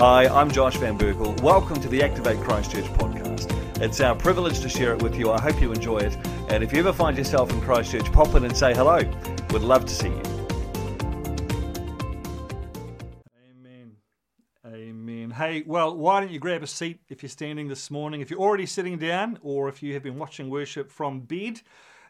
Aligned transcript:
Hi, 0.00 0.28
I'm 0.28 0.50
Josh 0.50 0.78
Van 0.78 0.96
Berkel. 0.96 1.38
Welcome 1.42 1.78
to 1.82 1.86
the 1.86 2.02
Activate 2.02 2.38
Christchurch 2.38 2.86
podcast. 2.94 3.52
It's 3.82 4.00
our 4.00 4.14
privilege 4.14 4.60
to 4.60 4.68
share 4.70 4.94
it 4.94 5.02
with 5.02 5.14
you. 5.14 5.30
I 5.30 5.38
hope 5.38 5.60
you 5.60 5.72
enjoy 5.72 5.98
it. 5.98 6.16
And 6.48 6.64
if 6.64 6.72
you 6.72 6.78
ever 6.78 6.94
find 6.94 7.18
yourself 7.18 7.52
in 7.52 7.60
Christchurch, 7.60 8.10
pop 8.10 8.34
in 8.34 8.46
and 8.46 8.56
say 8.56 8.72
hello. 8.72 9.00
We'd 9.50 9.60
love 9.60 9.84
to 9.84 9.92
see 9.92 10.08
you. 10.08 10.22
Amen. 13.44 13.96
Amen. 14.64 15.30
Hey, 15.32 15.64
well, 15.66 15.94
why 15.94 16.20
don't 16.20 16.30
you 16.30 16.38
grab 16.38 16.62
a 16.62 16.66
seat 16.66 17.02
if 17.10 17.22
you're 17.22 17.28
standing 17.28 17.68
this 17.68 17.90
morning? 17.90 18.22
If 18.22 18.30
you're 18.30 18.40
already 18.40 18.64
sitting 18.64 18.96
down 18.96 19.38
or 19.42 19.68
if 19.68 19.82
you 19.82 19.92
have 19.92 20.02
been 20.02 20.18
watching 20.18 20.48
worship 20.48 20.90
from 20.90 21.20
bed, 21.20 21.60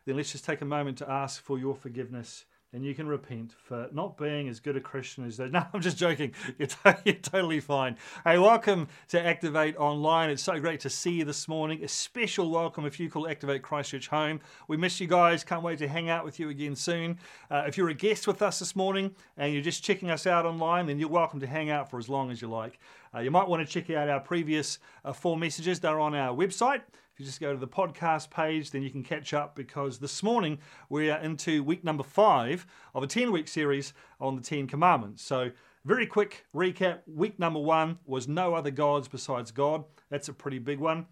then 0.05 0.15
let's 0.15 0.31
just 0.31 0.45
take 0.45 0.61
a 0.61 0.65
moment 0.65 0.99
to 0.99 1.11
ask 1.11 1.43
for 1.43 1.59
your 1.59 1.75
forgiveness 1.75 2.45
and 2.73 2.85
you 2.85 2.95
can 2.95 3.09
repent 3.09 3.53
for 3.65 3.89
not 3.93 4.17
being 4.17 4.49
as 4.49 4.61
good 4.61 4.77
a 4.77 4.81
Christian 4.81 5.27
as 5.27 5.37
those. 5.37 5.51
No, 5.61 5.67
I'm 5.75 5.81
just 5.81 5.97
joking. 5.97 6.33
You're, 6.59 6.69
to- 6.69 6.99
you're 7.05 7.15
totally 7.17 7.59
fine. 7.59 7.97
Hey, 8.25 8.39
welcome 8.39 8.87
to 9.09 9.21
Activate 9.21 9.77
Online. 9.77 10.31
It's 10.31 10.43
so 10.43 10.61
great 10.61 10.79
to 10.81 10.91
see 10.91 11.11
you 11.13 11.25
this 11.25 11.49
morning. 11.49 11.83
A 11.83 11.89
special 11.89 12.49
welcome 12.51 12.87
if 12.87 13.01
you 13.01 13.11
call 13.11 13.29
Activate 13.29 13.63
Christchurch 13.63 14.07
home. 14.09 14.41
We 14.69 14.77
miss 14.77 15.01
you 15.01 15.09
guys. 15.09 15.43
Can't 15.43 15.63
wait 15.65 15.79
to 15.81 15.89
hang 15.89 16.09
out 16.11 16.25
with 16.25 16.39
you 16.39 16.49
again 16.49 16.77
soon. 16.77 17.19
Uh, 17.51 17.65
if 17.67 17.77
you're 17.77 17.89
a 17.89 17.95
guest 17.95 18.29
with 18.29 18.41
us 18.41 18.61
this 18.61 18.77
morning 18.77 19.15
and 19.37 19.53
you're 19.53 19.63
just 19.63 19.83
checking 19.83 20.11
us 20.11 20.27
out 20.27 20.47
online, 20.47 20.87
then 20.87 21.01
you're 21.01 21.09
welcome 21.09 21.41
to 21.41 21.47
hang 21.49 21.71
out 21.71 21.91
for 21.91 21.99
as 21.99 22.09
long 22.09 22.31
as 22.31 22.41
you 22.41 22.49
like. 22.49 22.79
Uh, 23.13 23.19
you 23.19 23.33
might 23.33 23.49
want 23.49 23.67
to 23.67 23.73
check 23.73 23.91
out 23.91 24.09
our 24.09 24.21
previous 24.21 24.79
uh, 25.05 25.13
four 25.13 25.37
messages. 25.37 25.81
They're 25.81 25.99
on 25.99 26.15
our 26.15 26.37
website 26.37 26.83
you 27.21 27.27
just 27.27 27.41
go 27.41 27.53
to 27.53 27.59
the 27.59 27.69
podcast 27.69 28.31
page, 28.31 28.71
then 28.71 28.83
you 28.83 28.91
can 28.91 29.03
catch 29.03 29.35
up 29.35 29.55
because 29.55 29.99
this 29.99 30.23
morning 30.23 30.59
we 30.89 31.11
are 31.11 31.21
into 31.21 31.63
week 31.63 31.85
number 31.85 32.03
five 32.03 32.67
of 32.95 33.03
a 33.03 33.07
10 33.07 33.31
week 33.31 33.47
series 33.47 33.93
on 34.21 34.37
the 34.37 34.43
Ten 34.43 34.67
Commandments. 34.67 35.23
So, 35.23 35.51
very 35.85 36.07
quick 36.07 36.47
recap 36.55 37.01
week 37.07 37.39
number 37.39 37.61
one 37.61 37.99
was 38.07 38.27
no 38.27 38.55
other 38.55 38.71
gods 38.71 39.07
besides 39.07 39.51
God. 39.51 39.85
That's 40.09 40.29
a 40.29 40.33
pretty 40.33 40.59
big 40.59 40.79
one. 40.79 41.07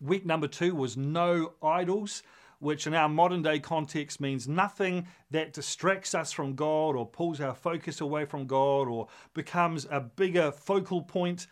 Week 0.00 0.24
number 0.24 0.48
two 0.48 0.74
was 0.74 0.96
no 0.96 1.52
idols 1.62 2.22
which 2.60 2.86
in 2.86 2.94
our 2.94 3.08
modern 3.08 3.42
day 3.42 3.60
context 3.60 4.20
means 4.20 4.48
nothing 4.48 5.06
that 5.30 5.52
distracts 5.52 6.14
us 6.14 6.32
from 6.32 6.54
God 6.54 6.96
or 6.96 7.06
pulls 7.06 7.40
our 7.40 7.54
focus 7.54 8.00
away 8.00 8.24
from 8.24 8.46
God 8.46 8.88
or 8.88 9.08
becomes 9.32 9.86
a 9.90 10.00
bigger 10.00 10.50
focal 10.50 11.02
point 11.02 11.46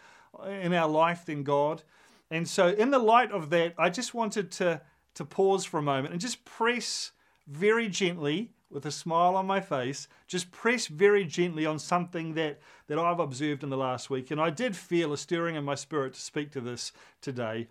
in 0.48 0.72
our 0.72 0.88
life 0.88 1.24
than 1.24 1.44
God. 1.44 1.82
And 2.30 2.48
so, 2.48 2.68
in 2.68 2.90
the 2.90 2.98
light 2.98 3.30
of 3.30 3.50
that, 3.50 3.74
I 3.78 3.88
just 3.88 4.14
wanted 4.14 4.50
to, 4.52 4.80
to 5.14 5.24
pause 5.24 5.64
for 5.64 5.78
a 5.78 5.82
moment 5.82 6.12
and 6.12 6.20
just 6.20 6.44
press 6.44 7.12
very 7.46 7.88
gently, 7.88 8.50
with 8.70 8.84
a 8.84 8.90
smile 8.90 9.36
on 9.36 9.46
my 9.46 9.60
face, 9.60 10.08
just 10.26 10.50
press 10.50 10.86
very 10.86 11.24
gently 11.24 11.64
on 11.64 11.78
something 11.78 12.34
that, 12.34 12.60
that 12.88 12.98
I've 12.98 13.20
observed 13.20 13.62
in 13.62 13.70
the 13.70 13.76
last 13.76 14.10
week. 14.10 14.30
And 14.30 14.40
I 14.40 14.50
did 14.50 14.76
feel 14.76 15.12
a 15.12 15.18
stirring 15.18 15.54
in 15.54 15.64
my 15.64 15.76
spirit 15.76 16.14
to 16.14 16.20
speak 16.20 16.50
to 16.52 16.60
this 16.60 16.92
today. 17.20 17.68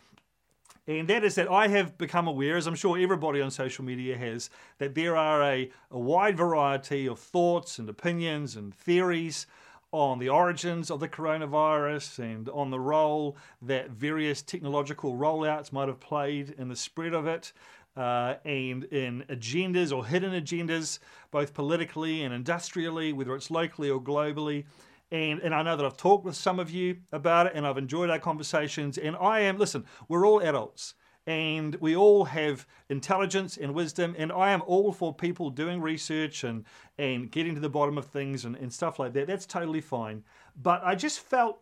And 0.88 1.08
that 1.08 1.24
is 1.24 1.36
that 1.36 1.50
I 1.50 1.68
have 1.68 1.98
become 1.98 2.28
aware, 2.28 2.58
as 2.58 2.68
I'm 2.68 2.76
sure 2.76 2.98
everybody 2.98 3.42
on 3.42 3.50
social 3.50 3.84
media 3.84 4.18
has, 4.18 4.50
that 4.78 4.94
there 4.94 5.18
are 5.18 5.44
a, 5.44 5.72
a 5.90 6.00
wide 6.00 6.38
variety 6.38 7.08
of 7.08 7.20
thoughts 7.20 7.80
and 7.80 7.90
opinions 7.90 8.56
and 8.56 8.74
theories 8.74 9.48
on 9.96 10.20
the 10.20 10.28
origins 10.28 10.92
of 10.92 11.00
the 11.00 11.08
coronavirus 11.08 12.20
and 12.20 12.50
on 12.50 12.70
the 12.70 12.80
role 12.80 13.38
that 13.62 13.90
various 13.92 14.42
technological 14.42 15.16
rollouts 15.16 15.72
might 15.72 15.88
have 15.88 16.02
played 16.02 16.54
in 16.58 16.68
the 16.68 16.76
spread 16.76 17.14
of 17.14 17.26
it. 17.26 17.54
Uh, 17.96 18.36
and 18.44 18.84
in 18.86 19.24
agendas 19.30 19.96
or 19.96 20.06
hidden 20.06 20.34
agendas, 20.34 21.00
both 21.32 21.54
politically 21.54 22.24
and 22.24 22.34
industrially, 22.34 23.14
whether 23.14 23.34
it's 23.36 23.50
locally 23.50 23.90
or 23.90 24.02
globally. 24.02 24.66
And, 25.12 25.40
and 25.40 25.56
I 25.56 25.64
know 25.64 25.78
that 25.78 25.86
I've 25.86 25.96
talked 25.96 26.26
with 26.26 26.36
some 26.36 26.60
of 26.60 26.70
you 26.70 26.98
about 27.14 27.48
it 27.48 27.54
and 27.56 27.66
I've 27.66 27.78
enjoyed 27.78 28.10
our 28.10 28.20
conversations. 28.20 28.98
And 28.98 29.16
I 29.16 29.40
am, 29.42 29.58
listen, 29.58 29.86
we're 30.10 30.28
all 30.28 30.42
adults 30.42 30.96
and 31.28 31.76
we 31.76 31.96
all 31.96 32.26
have 32.26 32.68
intelligence 32.90 33.58
and 33.58 33.74
wisdom 33.74 34.16
and 34.18 34.32
i 34.32 34.52
am 34.52 34.62
all 34.68 34.92
for 34.92 35.14
people 35.14 35.50
doing 35.50 35.82
research 35.82 36.44
and 36.44 36.64
and 36.98 37.32
getting 37.32 37.56
to 37.56 37.62
the 37.62 37.70
bottom 37.70 37.98
of 37.98 38.06
things 38.06 38.46
and, 38.46 38.56
and 38.56 38.72
stuff 38.72 39.00
like 39.00 39.14
that. 39.14 39.28
That's 39.28 39.46
totally 39.46 39.82
fine. 39.82 40.24
But 40.62 40.82
i 40.84 40.96
just 40.96 41.20
felt 41.20 41.60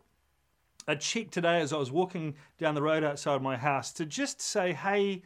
a 0.86 0.94
check 0.94 1.30
today 1.30 1.60
as 1.60 1.72
i 1.72 1.78
was 1.78 1.90
walking 1.90 2.34
down 2.58 2.74
the 2.74 2.82
road 2.82 3.02
outside 3.04 3.40
my 3.40 3.56
house 3.56 3.92
to 3.94 4.04
just 4.04 4.40
say 4.40 4.72
hey 4.72 5.22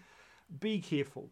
be 0.61 0.79
careful. 0.79 1.31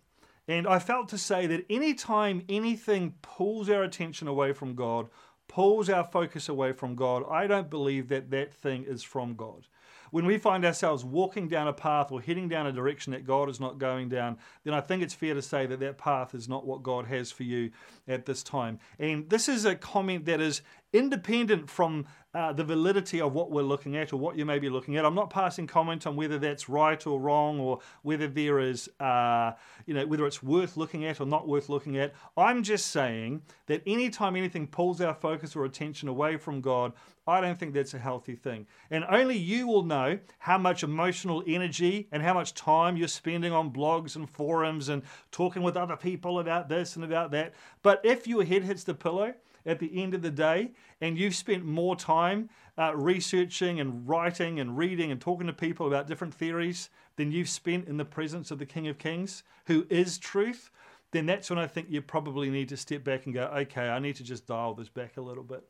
And 0.48 0.66
i 0.66 0.78
felt 0.78 1.08
to 1.10 1.18
say 1.18 1.46
that 1.46 1.64
anytime 1.70 2.42
anything 2.48 3.14
pulls 3.22 3.70
our 3.70 3.82
attention 3.82 4.28
away 4.28 4.52
from 4.52 4.74
god 4.74 5.08
pulls 5.48 5.88
our 5.88 6.04
focus 6.04 6.48
away 6.48 6.72
from 6.72 6.96
god 6.96 7.24
i 7.30 7.46
don't 7.46 7.70
believe 7.70 8.08
that 8.08 8.30
that 8.30 8.52
thing 8.52 8.84
is 8.84 9.02
from 9.04 9.34
god 9.34 9.66
when 10.10 10.26
we 10.26 10.38
find 10.38 10.64
ourselves 10.64 11.04
walking 11.04 11.48
down 11.48 11.68
a 11.68 11.72
path 11.72 12.12
or 12.12 12.20
heading 12.20 12.48
down 12.48 12.66
a 12.66 12.72
direction 12.72 13.12
that 13.12 13.26
God 13.26 13.48
is 13.48 13.60
not 13.60 13.78
going 13.78 14.08
down, 14.08 14.38
then 14.64 14.74
I 14.74 14.80
think 14.80 15.02
it's 15.02 15.14
fair 15.14 15.34
to 15.34 15.42
say 15.42 15.66
that 15.66 15.80
that 15.80 15.98
path 15.98 16.34
is 16.34 16.48
not 16.48 16.66
what 16.66 16.82
God 16.82 17.06
has 17.06 17.30
for 17.30 17.42
you 17.42 17.70
at 18.08 18.26
this 18.26 18.42
time. 18.42 18.78
And 18.98 19.28
this 19.28 19.48
is 19.48 19.64
a 19.64 19.74
comment 19.74 20.26
that 20.26 20.40
is 20.40 20.62
independent 20.96 21.68
from 21.70 22.06
uh, 22.36 22.52
the 22.52 22.64
validity 22.64 23.20
of 23.20 23.32
what 23.32 23.50
we're 23.50 23.62
looking 23.62 23.96
at 23.96 24.12
or 24.12 24.18
what 24.18 24.36
you 24.36 24.44
may 24.44 24.58
be 24.58 24.68
looking 24.68 24.96
at. 24.96 25.06
I'm 25.06 25.14
not 25.14 25.30
passing 25.30 25.66
comment 25.66 26.06
on 26.06 26.16
whether 26.16 26.38
that's 26.38 26.68
right 26.68 27.06
or 27.06 27.18
wrong 27.18 27.58
or 27.58 27.78
whether 28.02 28.28
there 28.28 28.58
is, 28.58 28.90
uh, 29.00 29.52
you 29.86 29.94
know, 29.94 30.06
whether 30.06 30.26
it's 30.26 30.42
worth 30.42 30.76
looking 30.76 31.06
at 31.06 31.18
or 31.18 31.26
not 31.26 31.48
worth 31.48 31.70
looking 31.70 31.96
at. 31.96 32.12
I'm 32.36 32.62
just 32.62 32.88
saying 32.88 33.40
that 33.68 33.82
anytime 33.86 34.36
anything 34.36 34.66
pulls 34.66 35.00
our 35.00 35.14
focus 35.14 35.56
or 35.56 35.64
attention 35.64 36.08
away 36.08 36.36
from 36.36 36.60
God, 36.60 36.92
I 37.26 37.40
don't 37.40 37.58
think 37.58 37.72
that's 37.72 37.94
a 37.94 37.98
healthy 37.98 38.36
thing. 38.36 38.66
And 38.90 39.04
only 39.08 39.36
you 39.36 39.66
will 39.66 39.82
know 39.82 40.18
how 40.38 40.58
much 40.58 40.82
emotional 40.82 41.42
energy 41.46 42.06
and 42.12 42.22
how 42.22 42.34
much 42.34 42.54
time 42.54 42.96
you're 42.96 43.08
spending 43.08 43.52
on 43.52 43.72
blogs 43.72 44.14
and 44.14 44.28
forums 44.28 44.90
and 44.90 45.02
talking 45.32 45.62
with 45.62 45.76
other 45.76 45.96
people 45.96 46.38
about 46.38 46.68
this 46.68 46.96
and 46.96 47.04
about 47.04 47.30
that. 47.30 47.54
But 47.82 48.00
if 48.04 48.26
your 48.26 48.44
head 48.44 48.62
hits 48.62 48.84
the 48.84 48.94
pillow, 48.94 49.34
at 49.66 49.78
the 49.80 50.02
end 50.02 50.14
of 50.14 50.22
the 50.22 50.30
day, 50.30 50.70
and 51.00 51.18
you've 51.18 51.34
spent 51.34 51.64
more 51.64 51.96
time 51.96 52.48
uh, 52.78 52.94
researching 52.94 53.80
and 53.80 54.08
writing 54.08 54.60
and 54.60 54.78
reading 54.78 55.10
and 55.10 55.20
talking 55.20 55.46
to 55.46 55.52
people 55.52 55.86
about 55.86 56.06
different 56.06 56.32
theories 56.32 56.88
than 57.16 57.32
you've 57.32 57.48
spent 57.48 57.88
in 57.88 57.96
the 57.96 58.04
presence 58.04 58.50
of 58.50 58.58
the 58.58 58.66
King 58.66 58.88
of 58.88 58.98
Kings, 58.98 59.42
who 59.66 59.86
is 59.90 60.18
truth, 60.18 60.70
then 61.12 61.26
that's 61.26 61.50
when 61.50 61.58
I 61.58 61.66
think 61.66 61.88
you 61.90 62.02
probably 62.02 62.50
need 62.50 62.68
to 62.68 62.76
step 62.76 63.04
back 63.04 63.26
and 63.26 63.34
go, 63.34 63.44
okay, 63.44 63.88
I 63.88 63.98
need 63.98 64.16
to 64.16 64.24
just 64.24 64.46
dial 64.46 64.74
this 64.74 64.88
back 64.88 65.16
a 65.16 65.22
little 65.22 65.44
bit. 65.44 65.64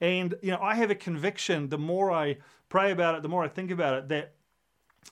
And, 0.00 0.34
you 0.42 0.50
know, 0.50 0.60
I 0.60 0.74
have 0.74 0.90
a 0.90 0.94
conviction 0.94 1.68
the 1.68 1.78
more 1.78 2.10
I 2.10 2.38
pray 2.68 2.92
about 2.92 3.14
it, 3.14 3.22
the 3.22 3.28
more 3.28 3.44
I 3.44 3.48
think 3.48 3.70
about 3.70 3.94
it, 3.94 4.08
that 4.08 4.34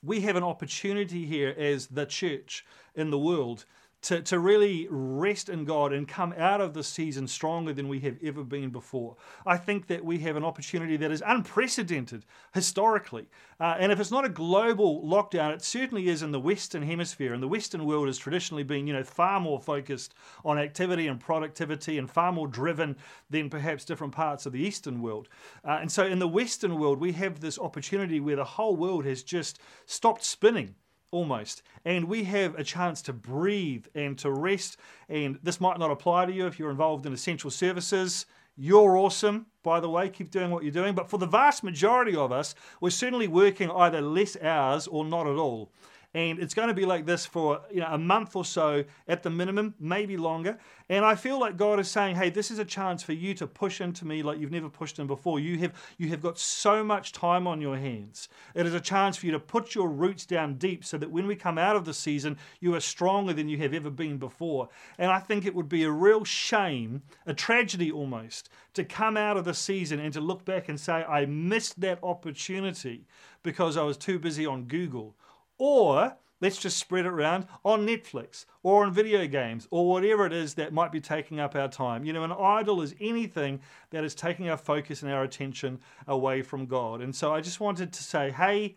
we 0.03 0.21
have 0.23 0.37
an 0.37 0.43
opportunity 0.43 1.25
here 1.25 1.55
as 1.57 1.87
the 1.87 2.07
church 2.07 2.65
in 2.95 3.11
the 3.11 3.19
world 3.19 3.65
to, 4.05 4.21
to 4.21 4.39
really 4.39 4.87
rest 4.91 5.49
in 5.49 5.65
God 5.65 5.95
and 5.95 6.07
come 6.07 6.35
out 6.37 6.61
of 6.61 6.75
this 6.75 6.89
season 6.89 7.27
stronger 7.27 7.73
than 7.73 7.89
we 7.89 8.01
have 8.01 8.19
ever 8.23 8.45
been 8.45 8.69
before. 8.69 9.17
I 9.47 9.57
think 9.57 9.87
that 9.87 10.05
we 10.05 10.19
have 10.19 10.37
an 10.37 10.45
opportunity 10.45 10.99
that 10.99 11.11
is 11.11 11.23
unprecedented 11.27 12.27
historically. 12.53 13.29
Uh, 13.59 13.77
and 13.79 13.91
if 13.91 13.99
it's 13.99 14.11
not 14.11 14.27
a 14.27 14.29
global 14.29 15.03
lockdown, 15.03 15.55
it 15.55 15.63
certainly 15.63 16.09
is 16.09 16.23
in 16.23 16.33
the 16.33 16.41
Western 16.41 16.83
Hemisphere. 16.83 17.33
And 17.33 17.43
the 17.43 17.49
Western 17.49 17.87
world 17.87 18.09
has 18.09 18.19
traditionally 18.19 18.63
been, 18.63 18.87
you 18.87 18.93
know, 18.93 19.05
far 19.05 19.41
more 19.41 19.59
focused 19.59 20.15
on 20.45 20.59
activity 20.59 21.07
and 21.07 21.19
productivity 21.19 21.97
and 21.97 22.11
far 22.11 22.31
more 22.31 22.47
driven 22.47 22.97
than 23.31 23.49
perhaps 23.49 23.87
different 23.87 24.13
parts 24.13 24.45
of 24.45 24.53
the 24.53 24.61
Eastern 24.61 25.01
world. 25.01 25.29
Uh, 25.65 25.79
and 25.81 25.91
so 25.91 26.05
in 26.05 26.19
the 26.19 26.29
Western 26.29 26.79
world, 26.79 27.01
we 27.01 27.13
have 27.13 27.41
this 27.41 27.59
opportunity 27.59 28.21
where 28.21 28.37
the 28.37 28.45
whole 28.45 28.77
world 28.77 29.07
has 29.07 29.23
just 29.23 29.59
stopped 29.87 30.23
spinning 30.23 30.75
almost. 31.15 31.63
And 31.85 32.05
we 32.05 32.25
have 32.25 32.59
a 32.59 32.65
chance 32.65 33.01
to 33.03 33.13
breathe 33.13 33.87
and 33.95 34.19
to 34.19 34.31
rest. 34.31 34.77
And 35.09 35.39
this 35.43 35.61
might 35.61 35.79
not 35.79 35.91
apply 35.91 36.27
to 36.27 36.33
you 36.33 36.47
if 36.47 36.59
you're 36.59 36.71
involved 36.71 37.07
in 37.07 37.13
essential 37.13 37.51
services. 37.51 38.27
You're 38.57 38.97
awesome, 38.97 39.47
by 39.63 39.81
the 39.81 39.89
way. 39.89 40.09
Keep 40.09 40.31
doing 40.31 40.51
what 40.51 40.63
you're 40.63 40.73
doing. 40.73 40.95
But 40.95 41.09
for 41.09 41.19
the 41.19 41.27
vast 41.27 41.65
majority 41.65 42.15
of 42.15 42.33
us, 42.33 42.55
we're 42.81 42.91
certainly 42.91 43.29
working 43.29 43.71
either 43.71 44.01
less 44.01 44.37
hours 44.43 44.87
or 44.87 45.05
not 45.05 45.27
at 45.27 45.37
all 45.37 45.71
and 46.15 46.39
it's 46.39 46.55
going 46.55 46.69
to 46.69 46.75
be 46.75 46.87
like 46.87 47.07
this 47.07 47.27
for 47.27 47.61
you 47.71 47.81
know 47.81 47.89
a 47.91 47.99
month 47.99 48.37
or 48.37 48.45
so 48.45 48.85
at 49.09 49.23
the 49.23 49.31
minimum, 49.31 49.75
maybe 49.81 50.17
longer. 50.17 50.59
And 50.89 51.05
I 51.05 51.17
feel 51.17 51.41
like 51.41 51.57
God 51.57 51.81
is 51.81 51.91
saying, 51.91 52.15
"Hey, 52.15 52.31
this 52.31 52.51
is 52.51 52.59
a 52.61 52.65
chance 52.65 53.03
for 53.03 53.13
you 53.13 53.35
to 53.35 53.47
push 53.47 53.81
into 53.81 54.07
me 54.07 54.23
like 54.23 54.39
you've 54.39 54.53
never 54.53 54.69
pushed 54.69 54.99
in 54.99 55.09
before. 55.09 55.41
You 55.41 55.59
have 55.59 55.73
you 55.99 56.09
have 56.11 56.23
got 56.23 56.39
so 56.39 56.85
much 56.85 57.13
time 57.13 57.47
on 57.47 57.61
your 57.61 57.77
hands. 57.77 58.29
It 58.55 58.65
is 58.65 58.75
a 58.75 58.81
chance 58.81 59.17
for 59.17 59.27
you 59.27 59.33
to 59.33 59.41
put 59.41 59.75
your 59.75 59.89
roots 59.89 60.25
down 60.25 60.55
deep, 60.55 60.85
so 60.85 60.97
that 60.99 61.11
when 61.11 61.27
we 61.27 61.35
come 61.35 61.59
out 61.59 61.75
of 61.75 61.85
the 61.85 61.95
season, 61.95 62.39
you 62.61 62.75
are 62.75 62.81
stronger 62.81 63.33
than 63.33 63.49
you 63.49 63.59
have 63.59 63.75
ever 63.75 63.91
been 63.91 64.19
before. 64.19 64.69
And 64.99 65.11
I 65.11 65.19
think 65.19 65.45
it 65.45 65.55
would 65.55 65.69
be 65.69 65.83
a 65.83 65.91
real 65.91 66.25
shame, 66.25 67.03
a 67.27 67.35
tragedy 67.35 67.91
almost, 67.91 68.51
to 68.75 68.85
come 68.85 69.17
out 69.17 69.37
of 69.37 69.45
the 69.45 69.55
season 69.55 69.99
and 69.99 70.13
to 70.13 70.21
look 70.21 70.45
back 70.45 70.69
and 70.69 70.79
say, 70.79 71.05
"I 71.05 71.27
missed 71.27 71.81
that 71.81 71.99
opportunity." 72.05 73.07
Because 73.43 73.77
I 73.77 73.83
was 73.83 73.99
too 73.99 74.19
busy 74.19 74.47
on 74.47 74.65
Google 74.65 75.17
or 75.59 76.17
let's 76.41 76.59
just 76.59 76.77
spread 76.77 77.07
it 77.07 77.09
around 77.09 77.47
on 77.65 77.87
Netflix 77.87 78.45
or 78.63 78.85
on 78.85 78.93
video 78.93 79.27
games 79.27 79.67
or 79.71 79.89
whatever 79.89 80.27
it 80.27 80.33
is 80.33 80.55
that 80.55 80.73
might 80.73 80.93
be 80.93 81.01
taking 81.01 81.41
up 81.41 81.55
our 81.55 81.69
time. 81.69 82.05
You 82.05 82.13
know, 82.13 82.25
an 82.25 82.33
idol 82.33 82.83
is 82.83 82.95
anything 83.01 83.61
that 83.91 84.05
is 84.05 84.15
taking 84.15 84.51
our 84.51 84.57
focus 84.57 85.03
and 85.03 85.11
our 85.11 85.23
attention 85.23 85.81
away 86.07 86.43
from 86.43 86.67
God. 86.67 87.01
And 87.01 87.15
so 87.15 87.33
I 87.33 87.41
just 87.41 87.61
wanted 87.61 87.93
to 87.93 88.03
say, 88.03 88.31
hey, 88.31 88.77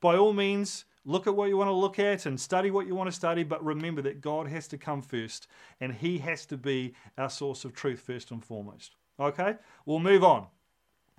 by 0.00 0.16
all 0.16 0.32
means, 0.32 0.84
look 1.04 1.26
at 1.26 1.34
what 1.34 1.48
you 1.48 1.56
want 1.56 1.68
to 1.68 1.72
look 1.72 1.98
at 1.98 2.26
and 2.26 2.38
study 2.38 2.70
what 2.70 2.86
you 2.86 2.94
want 2.94 3.08
to 3.08 3.16
study, 3.16 3.44
but 3.44 3.64
remember 3.64 4.02
that 4.02 4.20
God 4.20 4.48
has 4.48 4.68
to 4.68 4.78
come 4.78 5.00
first 5.00 5.46
and 5.80 5.94
He 5.94 6.18
has 6.18 6.44
to 6.46 6.56
be 6.56 6.94
our 7.16 7.30
source 7.30 7.64
of 7.64 7.72
truth 7.72 8.00
first 8.00 8.30
and 8.30 8.44
foremost. 8.44 8.96
Okay? 9.18 9.54
We'll 9.86 10.00
move 10.00 10.22
on. 10.22 10.48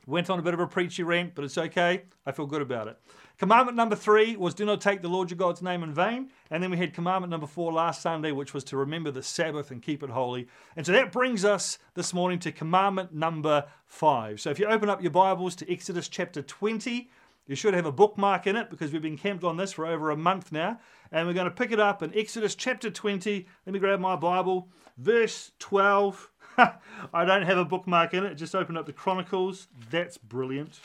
Went 0.07 0.29
on 0.29 0.39
a 0.39 0.41
bit 0.41 0.53
of 0.53 0.61
a 0.61 0.67
preachy 0.67 1.03
rant, 1.03 1.35
but 1.35 1.43
it's 1.43 1.57
okay. 1.57 2.03
I 2.25 2.31
feel 2.31 2.45
good 2.45 2.61
about 2.61 2.87
it. 2.87 2.97
Commandment 3.37 3.75
number 3.75 3.95
three 3.95 4.37
was 4.37 4.53
do 4.53 4.65
not 4.65 4.79
take 4.79 5.01
the 5.01 5.09
Lord 5.09 5.29
your 5.29 5.37
God's 5.37 5.61
name 5.61 5.83
in 5.83 5.93
vain. 5.93 6.29
And 6.49 6.63
then 6.63 6.71
we 6.71 6.77
had 6.77 6.93
commandment 6.93 7.29
number 7.29 7.45
four 7.45 7.73
last 7.73 8.01
Sunday, 8.01 8.31
which 8.31 8.53
was 8.53 8.63
to 8.65 8.77
remember 8.77 9.11
the 9.11 9.21
Sabbath 9.21 9.69
and 9.69 9.81
keep 9.81 10.01
it 10.01 10.09
holy. 10.09 10.47
And 10.77 10.85
so 10.85 10.93
that 10.93 11.11
brings 11.11 11.43
us 11.43 11.77
this 11.93 12.13
morning 12.13 12.39
to 12.39 12.53
commandment 12.53 13.13
number 13.13 13.65
five. 13.85 14.39
So 14.39 14.49
if 14.49 14.59
you 14.59 14.67
open 14.67 14.89
up 14.89 15.01
your 15.01 15.11
Bibles 15.11 15.57
to 15.57 15.71
Exodus 15.71 16.07
chapter 16.07 16.41
20, 16.41 17.11
you 17.45 17.55
should 17.55 17.73
have 17.73 17.85
a 17.85 17.91
bookmark 17.91 18.47
in 18.47 18.55
it 18.55 18.69
because 18.69 18.93
we've 18.93 19.01
been 19.01 19.17
camped 19.17 19.43
on 19.43 19.57
this 19.57 19.73
for 19.73 19.85
over 19.85 20.09
a 20.09 20.17
month 20.17 20.53
now. 20.53 20.79
And 21.11 21.27
we're 21.27 21.33
going 21.33 21.45
to 21.45 21.51
pick 21.51 21.73
it 21.73 21.81
up 21.81 22.01
in 22.01 22.17
Exodus 22.17 22.55
chapter 22.55 22.89
20. 22.89 23.45
Let 23.65 23.73
me 23.73 23.79
grab 23.79 23.99
my 23.99 24.15
Bible, 24.15 24.69
verse 24.97 25.51
12. 25.59 26.31
I 27.13 27.25
don't 27.25 27.43
have 27.43 27.57
a 27.57 27.65
bookmark 27.65 28.13
in 28.13 28.25
it. 28.25 28.35
Just 28.35 28.55
open 28.55 28.77
up 28.77 28.85
the 28.85 28.93
Chronicles. 28.93 29.67
That's 29.91 30.17
brilliant. 30.17 30.79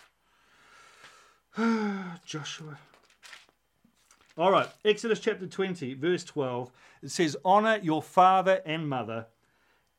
Joshua. 2.24 2.78
All 4.38 4.50
right, 4.50 4.68
Exodus 4.84 5.20
chapter 5.20 5.46
20, 5.46 5.94
verse 5.94 6.24
12. 6.24 6.70
It 7.02 7.10
says, 7.10 7.36
Honor 7.44 7.78
your 7.82 8.02
father 8.02 8.62
and 8.64 8.88
mother 8.88 9.26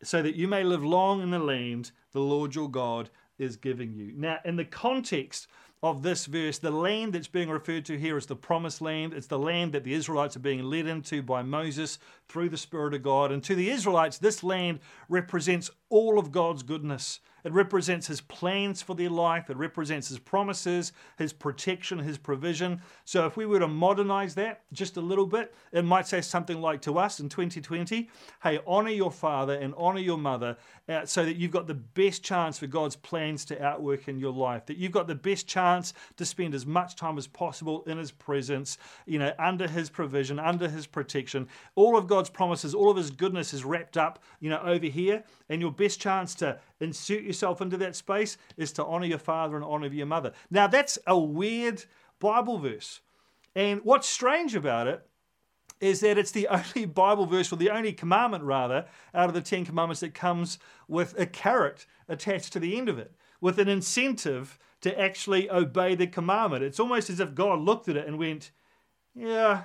so 0.01 0.21
that 0.21 0.35
you 0.35 0.47
may 0.47 0.63
live 0.63 0.83
long 0.83 1.21
in 1.21 1.31
the 1.31 1.39
land 1.39 1.91
the 2.11 2.19
Lord 2.19 2.55
your 2.55 2.69
God 2.69 3.09
is 3.37 3.55
giving 3.55 3.93
you. 3.93 4.11
Now, 4.15 4.39
in 4.45 4.55
the 4.55 4.65
context 4.65 5.47
of 5.81 6.01
this 6.01 6.25
verse, 6.25 6.57
the 6.57 6.71
land 6.71 7.13
that's 7.13 7.27
being 7.27 7.49
referred 7.49 7.85
to 7.85 7.97
here 7.97 8.17
is 8.17 8.25
the 8.25 8.35
promised 8.35 8.81
land. 8.81 9.13
It's 9.13 9.27
the 9.27 9.39
land 9.39 9.73
that 9.73 9.83
the 9.83 9.93
Israelites 9.93 10.35
are 10.35 10.39
being 10.39 10.63
led 10.63 10.87
into 10.87 11.21
by 11.21 11.41
Moses 11.41 11.99
through 12.33 12.49
the 12.49 12.57
Spirit 12.57 12.95
of 12.95 13.03
God. 13.03 13.31
And 13.31 13.43
to 13.43 13.53
the 13.53 13.69
Israelites, 13.69 14.17
this 14.17 14.43
land 14.43 14.79
represents 15.07 15.69
all 15.89 16.17
of 16.17 16.31
God's 16.31 16.63
goodness. 16.63 17.19
It 17.43 17.51
represents 17.51 18.07
his 18.07 18.21
plans 18.21 18.81
for 18.81 18.95
their 18.95 19.09
life. 19.09 19.49
It 19.49 19.57
represents 19.57 20.07
his 20.07 20.19
promises, 20.19 20.93
his 21.17 21.33
protection, 21.33 21.99
his 21.99 22.17
provision. 22.17 22.81
So 23.03 23.25
if 23.25 23.35
we 23.35 23.45
were 23.45 23.59
to 23.59 23.67
modernize 23.67 24.33
that 24.35 24.61
just 24.71 24.95
a 24.95 25.01
little 25.01 25.25
bit, 25.25 25.53
it 25.71 25.83
might 25.83 26.07
say 26.07 26.21
something 26.21 26.61
like 26.61 26.81
to 26.83 26.97
us 26.97 27.19
in 27.19 27.29
2020 27.29 28.09
hey, 28.43 28.59
honor 28.65 28.89
your 28.89 29.11
father 29.11 29.53
and 29.53 29.73
honor 29.77 29.99
your 29.99 30.17
mother 30.17 30.57
uh, 30.89 31.05
so 31.05 31.23
that 31.23 31.35
you've 31.35 31.51
got 31.51 31.67
the 31.67 31.73
best 31.73 32.23
chance 32.23 32.57
for 32.57 32.67
God's 32.67 32.95
plans 32.95 33.45
to 33.45 33.63
outwork 33.63 34.07
in 34.07 34.19
your 34.19 34.33
life, 34.33 34.65
that 34.65 34.77
you've 34.77 34.91
got 34.91 35.07
the 35.07 35.15
best 35.15 35.47
chance 35.47 35.93
to 36.17 36.25
spend 36.25 36.53
as 36.53 36.65
much 36.65 36.95
time 36.95 37.17
as 37.17 37.27
possible 37.27 37.83
in 37.83 37.97
his 37.97 38.11
presence, 38.11 38.77
you 39.05 39.19
know, 39.19 39.31
under 39.39 39.67
his 39.67 39.89
provision, 39.89 40.39
under 40.39 40.67
his 40.67 40.87
protection. 40.87 41.47
All 41.75 41.97
of 41.97 42.07
God's 42.07 42.22
promises, 42.29 42.73
all 42.73 42.89
of 42.89 42.97
his 42.97 43.11
goodness 43.11 43.53
is 43.53 43.65
wrapped 43.65 43.97
up, 43.97 44.19
you 44.39 44.49
know, 44.49 44.59
over 44.59 44.85
here. 44.85 45.23
And 45.49 45.61
your 45.61 45.71
best 45.71 45.99
chance 45.99 46.35
to 46.35 46.59
insert 46.79 47.23
yourself 47.23 47.61
into 47.61 47.77
that 47.77 47.95
space 47.95 48.37
is 48.57 48.71
to 48.73 48.85
honor 48.85 49.05
your 49.05 49.19
father 49.19 49.55
and 49.55 49.65
honor 49.65 49.87
your 49.87 50.05
mother. 50.05 50.33
Now, 50.49 50.67
that's 50.67 50.97
a 51.07 51.17
weird 51.17 51.83
Bible 52.19 52.57
verse. 52.57 53.01
And 53.55 53.81
what's 53.83 54.07
strange 54.07 54.55
about 54.55 54.87
it 54.87 55.05
is 55.79 55.99
that 55.99 56.17
it's 56.17 56.31
the 56.31 56.47
only 56.75 56.85
Bible 56.85 57.25
verse, 57.25 57.51
or 57.51 57.57
the 57.57 57.69
only 57.69 57.93
commandment 57.93 58.43
rather, 58.43 58.85
out 59.13 59.29
of 59.29 59.33
the 59.33 59.41
Ten 59.41 59.65
Commandments 59.65 59.99
that 59.99 60.13
comes 60.13 60.57
with 60.87 61.19
a 61.19 61.25
carrot 61.25 61.85
attached 62.07 62.53
to 62.53 62.59
the 62.59 62.77
end 62.77 62.89
of 62.89 62.97
it, 62.97 63.13
with 63.41 63.59
an 63.59 63.67
incentive 63.67 64.57
to 64.81 64.99
actually 64.99 65.49
obey 65.49 65.95
the 65.95 66.07
commandment. 66.07 66.63
It's 66.63 66.79
almost 66.79 67.09
as 67.09 67.19
if 67.19 67.35
God 67.35 67.59
looked 67.59 67.87
at 67.87 67.97
it 67.97 68.07
and 68.07 68.17
went, 68.17 68.51
Yeah, 69.13 69.63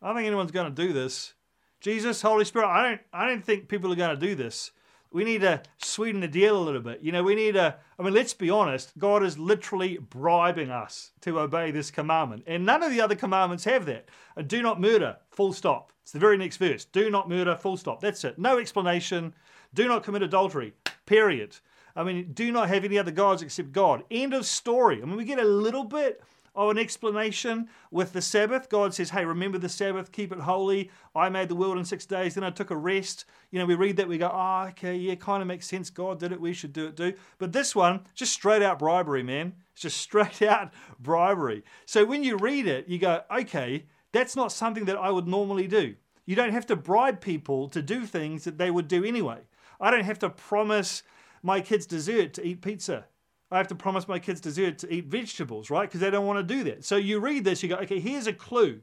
I 0.00 0.14
think 0.14 0.26
anyone's 0.26 0.52
going 0.52 0.74
to 0.74 0.86
do 0.86 0.92
this. 0.92 1.34
Jesus, 1.80 2.22
Holy 2.22 2.44
Spirit, 2.44 2.68
I 2.68 2.88
don't, 2.88 3.00
I 3.12 3.26
don't 3.28 3.44
think 3.44 3.68
people 3.68 3.92
are 3.92 3.96
going 3.96 4.18
to 4.18 4.26
do 4.26 4.34
this 4.34 4.72
we 5.10 5.24
need 5.24 5.40
to 5.40 5.62
sweeten 5.78 6.20
the 6.20 6.28
deal 6.28 6.56
a 6.56 6.62
little 6.62 6.80
bit. 6.80 7.00
You 7.00 7.12
know, 7.12 7.22
we 7.22 7.34
need 7.34 7.54
to, 7.54 7.76
I 7.98 8.02
mean, 8.02 8.12
let's 8.12 8.34
be 8.34 8.50
honest, 8.50 8.92
God 8.98 9.22
is 9.22 9.38
literally 9.38 9.98
bribing 9.98 10.70
us 10.70 11.12
to 11.22 11.40
obey 11.40 11.70
this 11.70 11.90
commandment. 11.90 12.44
And 12.46 12.66
none 12.66 12.82
of 12.82 12.90
the 12.90 13.00
other 13.00 13.14
commandments 13.14 13.64
have 13.64 13.86
that. 13.86 14.08
And 14.36 14.46
do 14.46 14.62
not 14.62 14.80
murder, 14.80 15.16
full 15.30 15.52
stop. 15.52 15.92
It's 16.02 16.12
the 16.12 16.18
very 16.18 16.36
next 16.36 16.58
verse. 16.58 16.84
Do 16.84 17.10
not 17.10 17.28
murder, 17.28 17.56
full 17.56 17.76
stop. 17.76 18.00
That's 18.00 18.24
it. 18.24 18.38
No 18.38 18.58
explanation. 18.58 19.34
Do 19.74 19.88
not 19.88 20.02
commit 20.02 20.22
adultery, 20.22 20.74
period. 21.06 21.56
I 21.96 22.04
mean, 22.04 22.32
do 22.32 22.52
not 22.52 22.68
have 22.68 22.84
any 22.84 22.98
other 22.98 23.10
gods 23.10 23.42
except 23.42 23.72
God. 23.72 24.04
End 24.10 24.34
of 24.34 24.46
story. 24.46 25.02
I 25.02 25.06
mean, 25.06 25.16
we 25.16 25.24
get 25.24 25.38
a 25.38 25.44
little 25.44 25.84
bit 25.84 26.22
of 26.58 26.70
an 26.70 26.78
explanation 26.78 27.68
with 27.92 28.12
the 28.12 28.20
Sabbath. 28.20 28.68
God 28.68 28.92
says, 28.92 29.10
hey, 29.10 29.24
remember 29.24 29.58
the 29.58 29.68
Sabbath, 29.68 30.10
keep 30.10 30.32
it 30.32 30.40
holy. 30.40 30.90
I 31.14 31.28
made 31.28 31.48
the 31.48 31.54
world 31.54 31.78
in 31.78 31.84
six 31.84 32.04
days, 32.04 32.34
then 32.34 32.42
I 32.42 32.50
took 32.50 32.72
a 32.72 32.76
rest. 32.76 33.24
You 33.52 33.60
know, 33.60 33.64
we 33.64 33.76
read 33.76 33.96
that, 33.96 34.08
we 34.08 34.18
go, 34.18 34.30
oh, 34.32 34.66
okay, 34.70 34.96
yeah, 34.96 35.14
kind 35.14 35.40
of 35.40 35.46
makes 35.46 35.68
sense. 35.68 35.88
God 35.88 36.18
did 36.18 36.32
it, 36.32 36.40
we 36.40 36.52
should 36.52 36.72
do 36.72 36.88
it 36.88 36.96
too. 36.96 37.14
But 37.38 37.52
this 37.52 37.76
one, 37.76 38.00
just 38.14 38.32
straight 38.32 38.60
out 38.60 38.80
bribery, 38.80 39.22
man. 39.22 39.54
It's 39.72 39.82
just 39.82 39.96
straight 40.00 40.42
out 40.42 40.72
bribery. 40.98 41.62
So 41.86 42.04
when 42.04 42.24
you 42.24 42.36
read 42.36 42.66
it, 42.66 42.88
you 42.88 42.98
go, 42.98 43.22
okay, 43.30 43.84
that's 44.10 44.34
not 44.34 44.50
something 44.50 44.86
that 44.86 44.96
I 44.96 45.12
would 45.12 45.28
normally 45.28 45.68
do. 45.68 45.94
You 46.26 46.34
don't 46.34 46.52
have 46.52 46.66
to 46.66 46.76
bribe 46.76 47.20
people 47.20 47.68
to 47.68 47.80
do 47.80 48.04
things 48.04 48.42
that 48.44 48.58
they 48.58 48.72
would 48.72 48.88
do 48.88 49.04
anyway. 49.04 49.38
I 49.80 49.92
don't 49.92 50.04
have 50.04 50.18
to 50.18 50.28
promise 50.28 51.04
my 51.40 51.60
kids 51.60 51.86
dessert 51.86 52.34
to 52.34 52.44
eat 52.44 52.62
pizza. 52.62 53.06
I 53.50 53.56
have 53.56 53.68
to 53.68 53.74
promise 53.74 54.06
my 54.06 54.18
kids 54.18 54.40
dessert 54.40 54.78
to 54.78 54.92
eat 54.92 55.06
vegetables, 55.06 55.70
right? 55.70 55.88
Because 55.88 56.00
they 56.00 56.10
don't 56.10 56.26
want 56.26 56.38
to 56.38 56.54
do 56.54 56.64
that. 56.64 56.84
So 56.84 56.96
you 56.96 57.18
read 57.18 57.44
this, 57.44 57.62
you 57.62 57.68
go, 57.68 57.76
okay, 57.76 58.00
here's 58.00 58.26
a 58.26 58.32
clue. 58.32 58.80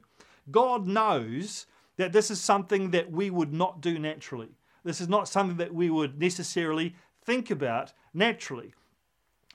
God 0.50 0.86
knows 0.86 1.66
that 1.96 2.12
this 2.12 2.30
is 2.30 2.40
something 2.40 2.90
that 2.90 3.10
we 3.10 3.30
would 3.30 3.52
not 3.52 3.80
do 3.80 3.98
naturally. 3.98 4.50
This 4.84 5.00
is 5.00 5.08
not 5.08 5.28
something 5.28 5.56
that 5.58 5.74
we 5.74 5.90
would 5.90 6.20
necessarily 6.20 6.94
think 7.24 7.50
about 7.50 7.92
naturally. 8.12 8.74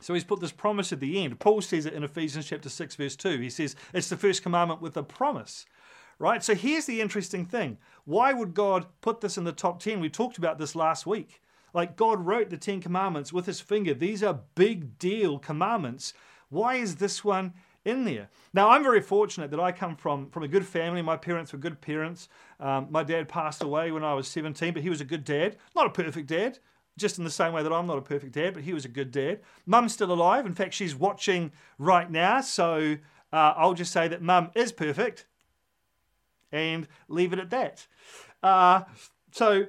So 0.02 0.13
he's 0.13 0.24
put 0.24 0.40
this 0.40 0.52
promise 0.52 0.92
at 0.92 1.00
the 1.00 1.24
end. 1.24 1.40
Paul 1.40 1.62
says 1.62 1.86
it 1.86 1.94
in 1.94 2.04
Ephesians 2.04 2.48
chapter 2.48 2.69
6, 2.69 2.96
verse 2.96 3.16
2. 3.16 3.40
He 3.40 3.50
says 3.50 3.75
it's 3.94 4.10
the 4.10 4.18
first 4.18 4.44
commandment 4.44 4.81
with 4.81 4.98
a 4.98 5.04
promise. 5.04 5.66
Right? 6.19 6.44
So 6.44 6.54
here's 6.54 6.86
the 6.86 7.02
interesting 7.02 7.46
thing. 7.46 7.78
Why 8.06 8.34
would 8.34 8.54
God 8.54 8.86
put 9.02 9.22
this 9.22 9.38
in 9.38 9.44
the 9.44 9.52
top 9.52 9.81
10? 9.81 10.00
We 10.00 10.10
talked 10.10 10.38
about 10.38 10.58
this 10.58 10.75
last 10.75 11.06
week. 11.06 11.42
Like 11.73 11.95
God 11.95 12.25
wrote 12.25 12.50
the 12.50 12.57
Ten 12.57 12.81
Commandments 12.81 13.31
with 13.31 13.45
his 13.45 13.62
finger. 13.62 13.94
These 13.94 14.23
are 14.23 14.41
big 14.56 14.97
deal 14.97 15.39
commandments. 15.39 16.13
Why 16.50 16.75
is 16.75 16.98
this 16.98 17.24
one 17.24 17.53
in 17.86 18.03
there? 18.03 18.29
Now, 18.53 18.69
I'm 18.69 18.84
very 18.84 19.01
fortunate 19.01 19.51
that 19.51 19.60
I 19.60 19.72
come 19.72 19.96
from, 19.96 20.29
from 20.29 20.43
a 20.43 20.48
good 20.48 20.65
family. 20.65 21.01
My 21.01 21.17
parents 21.17 21.53
were 21.53 21.60
good 21.60 21.79
parents. 21.81 22.27
Um, 22.60 22.88
my 22.89 23.03
dad 23.03 23.29
passed 23.29 23.63
away 23.63 23.91
when 23.91 24.03
I 24.03 24.13
was 24.13 24.27
17, 24.27 24.74
but 24.74 24.84
he 24.84 24.89
was 24.89 25.01
a 25.01 25.05
good 25.05 25.24
dad. 25.24 25.57
Not 25.75 25.88
a 25.88 25.91
perfect 25.91 26.27
dad, 26.27 26.60
just 26.98 27.17
in 27.17 27.24
the 27.24 27.31
same 27.31 27.53
way 27.53 27.63
that 27.63 27.72
I'm 27.72 27.88
not 27.88 27.98
a 27.98 28.01
perfect 28.01 28.34
dad, 28.34 28.53
but 28.53 28.63
he 28.63 28.74
was 28.74 28.86
a 28.86 28.89
good 28.89 29.12
dad. 29.12 29.39
Mum's 29.65 29.93
still 29.93 30.12
alive. 30.12 30.46
In 30.46 30.53
fact, 30.53 30.74
she's 30.74 30.96
watching 30.96 31.51
right 31.77 32.12
now. 32.12 32.41
So 32.41 32.98
uh, 33.31 33.53
I'll 33.55 33.74
just 33.74 33.93
say 33.93 34.07
that 34.10 34.22
mum 34.22 34.51
is 34.55 34.72
perfect 34.72 35.25
and 36.51 36.88
leave 37.07 37.34
it 37.34 37.39
at 37.39 37.50
that. 37.51 37.88
Uh, 38.43 38.84
so 39.31 39.67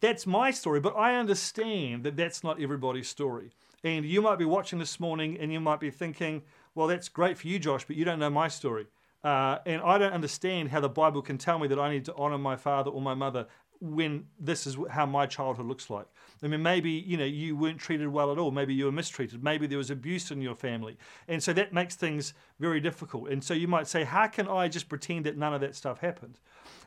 that's 0.00 0.26
my 0.26 0.50
story, 0.50 0.80
but 0.80 0.96
I 0.96 1.16
understand 1.16 2.04
that 2.04 2.16
that's 2.16 2.44
not 2.44 2.60
everybody's 2.60 3.08
story. 3.08 3.50
And 3.84 4.04
you 4.04 4.20
might 4.20 4.38
be 4.38 4.44
watching 4.44 4.78
this 4.78 4.98
morning 4.98 5.38
and 5.38 5.52
you 5.52 5.60
might 5.60 5.80
be 5.80 5.90
thinking, 5.90 6.42
well, 6.74 6.86
that's 6.86 7.08
great 7.08 7.38
for 7.38 7.48
you, 7.48 7.58
Josh, 7.58 7.84
but 7.86 7.96
you 7.96 8.04
don't 8.04 8.18
know 8.18 8.30
my 8.30 8.48
story. 8.48 8.86
Uh, 9.24 9.58
and 9.66 9.82
I 9.82 9.98
don't 9.98 10.12
understand 10.12 10.68
how 10.68 10.80
the 10.80 10.88
Bible 10.88 11.22
can 11.22 11.38
tell 11.38 11.58
me 11.58 11.66
that 11.68 11.78
I 11.78 11.90
need 11.90 12.04
to 12.04 12.14
honor 12.14 12.38
my 12.38 12.56
father 12.56 12.90
or 12.90 13.00
my 13.00 13.14
mother 13.14 13.46
when 13.80 14.26
this 14.38 14.66
is 14.66 14.76
how 14.90 15.06
my 15.06 15.26
childhood 15.26 15.66
looks 15.66 15.90
like. 15.90 16.06
I 16.42 16.48
mean, 16.48 16.62
maybe 16.62 16.90
you 16.90 17.16
know 17.16 17.24
you 17.24 17.56
weren't 17.56 17.78
treated 17.78 18.08
well 18.08 18.30
at 18.32 18.38
all. 18.38 18.50
Maybe 18.50 18.74
you 18.74 18.86
were 18.86 18.92
mistreated. 18.92 19.42
Maybe 19.42 19.66
there 19.66 19.78
was 19.78 19.90
abuse 19.90 20.30
in 20.30 20.42
your 20.42 20.54
family, 20.54 20.96
and 21.28 21.42
so 21.42 21.52
that 21.52 21.72
makes 21.72 21.96
things 21.96 22.34
very 22.58 22.80
difficult. 22.80 23.30
And 23.30 23.42
so 23.42 23.54
you 23.54 23.68
might 23.68 23.86
say, 23.86 24.04
how 24.04 24.26
can 24.26 24.48
I 24.48 24.68
just 24.68 24.88
pretend 24.88 25.26
that 25.26 25.36
none 25.36 25.54
of 25.54 25.60
that 25.60 25.74
stuff 25.74 26.00
happened? 26.00 26.38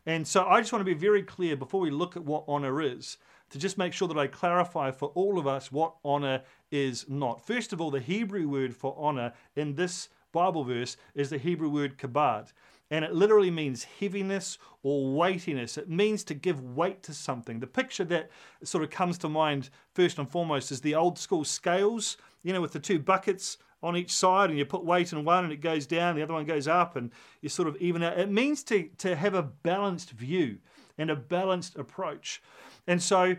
And 0.05 0.27
so 0.27 0.45
I 0.45 0.59
just 0.59 0.71
want 0.71 0.81
to 0.81 0.93
be 0.93 0.99
very 0.99 1.23
clear 1.23 1.55
before 1.55 1.81
we 1.81 1.91
look 1.91 2.15
at 2.15 2.23
what 2.23 2.45
honor 2.47 2.81
is, 2.81 3.17
to 3.49 3.57
just 3.57 3.77
make 3.77 3.93
sure 3.93 4.07
that 4.07 4.17
I 4.17 4.27
clarify 4.27 4.91
for 4.91 5.09
all 5.09 5.39
of 5.39 5.47
us 5.47 5.71
what 5.71 5.95
honor 6.05 6.41
is 6.71 7.05
not. 7.09 7.45
First 7.45 7.73
of 7.73 7.81
all, 7.81 7.91
the 7.91 7.99
Hebrew 7.99 8.47
word 8.47 8.75
for 8.75 8.95
honor 8.97 9.33
in 9.55 9.75
this 9.75 10.09
Bible 10.31 10.63
verse 10.63 10.95
is 11.15 11.31
the 11.31 11.39
Hebrew 11.39 11.69
word 11.69 11.97
kabad. 11.97 12.53
And 12.91 13.05
it 13.05 13.13
literally 13.13 13.51
means 13.51 13.83
heaviness 13.83 14.57
or 14.81 15.13
weightiness. 15.13 15.77
It 15.77 15.89
means 15.89 16.23
to 16.25 16.33
give 16.33 16.61
weight 16.75 17.03
to 17.03 17.13
something. 17.13 17.59
The 17.59 17.67
picture 17.67 18.03
that 18.05 18.31
sort 18.63 18.83
of 18.83 18.89
comes 18.89 19.17
to 19.19 19.29
mind 19.29 19.69
first 19.93 20.17
and 20.17 20.29
foremost 20.29 20.71
is 20.71 20.81
the 20.81 20.95
old 20.95 21.19
school 21.19 21.43
scales, 21.43 22.17
you 22.41 22.51
know, 22.51 22.61
with 22.61 22.73
the 22.73 22.79
two 22.79 22.99
buckets 22.99 23.57
on 23.81 23.95
each 23.95 24.11
side 24.11 24.49
and 24.49 24.57
you 24.59 24.65
put 24.65 24.83
weight 24.83 25.13
in 25.13 25.23
one 25.23 25.43
and 25.43 25.53
it 25.53 25.61
goes 25.61 25.85
down, 25.85 26.15
the 26.15 26.23
other 26.23 26.33
one 26.33 26.45
goes 26.45 26.67
up, 26.67 26.95
and 26.95 27.11
you 27.41 27.49
sort 27.49 27.67
of 27.67 27.77
even 27.77 28.03
out. 28.03 28.17
It 28.17 28.31
means 28.31 28.63
to, 28.65 28.89
to 28.97 29.15
have 29.15 29.33
a 29.33 29.43
balanced 29.43 30.11
view 30.11 30.57
and 30.97 31.09
a 31.09 31.15
balanced 31.15 31.77
approach. 31.77 32.41
And 32.87 33.01
so, 33.01 33.35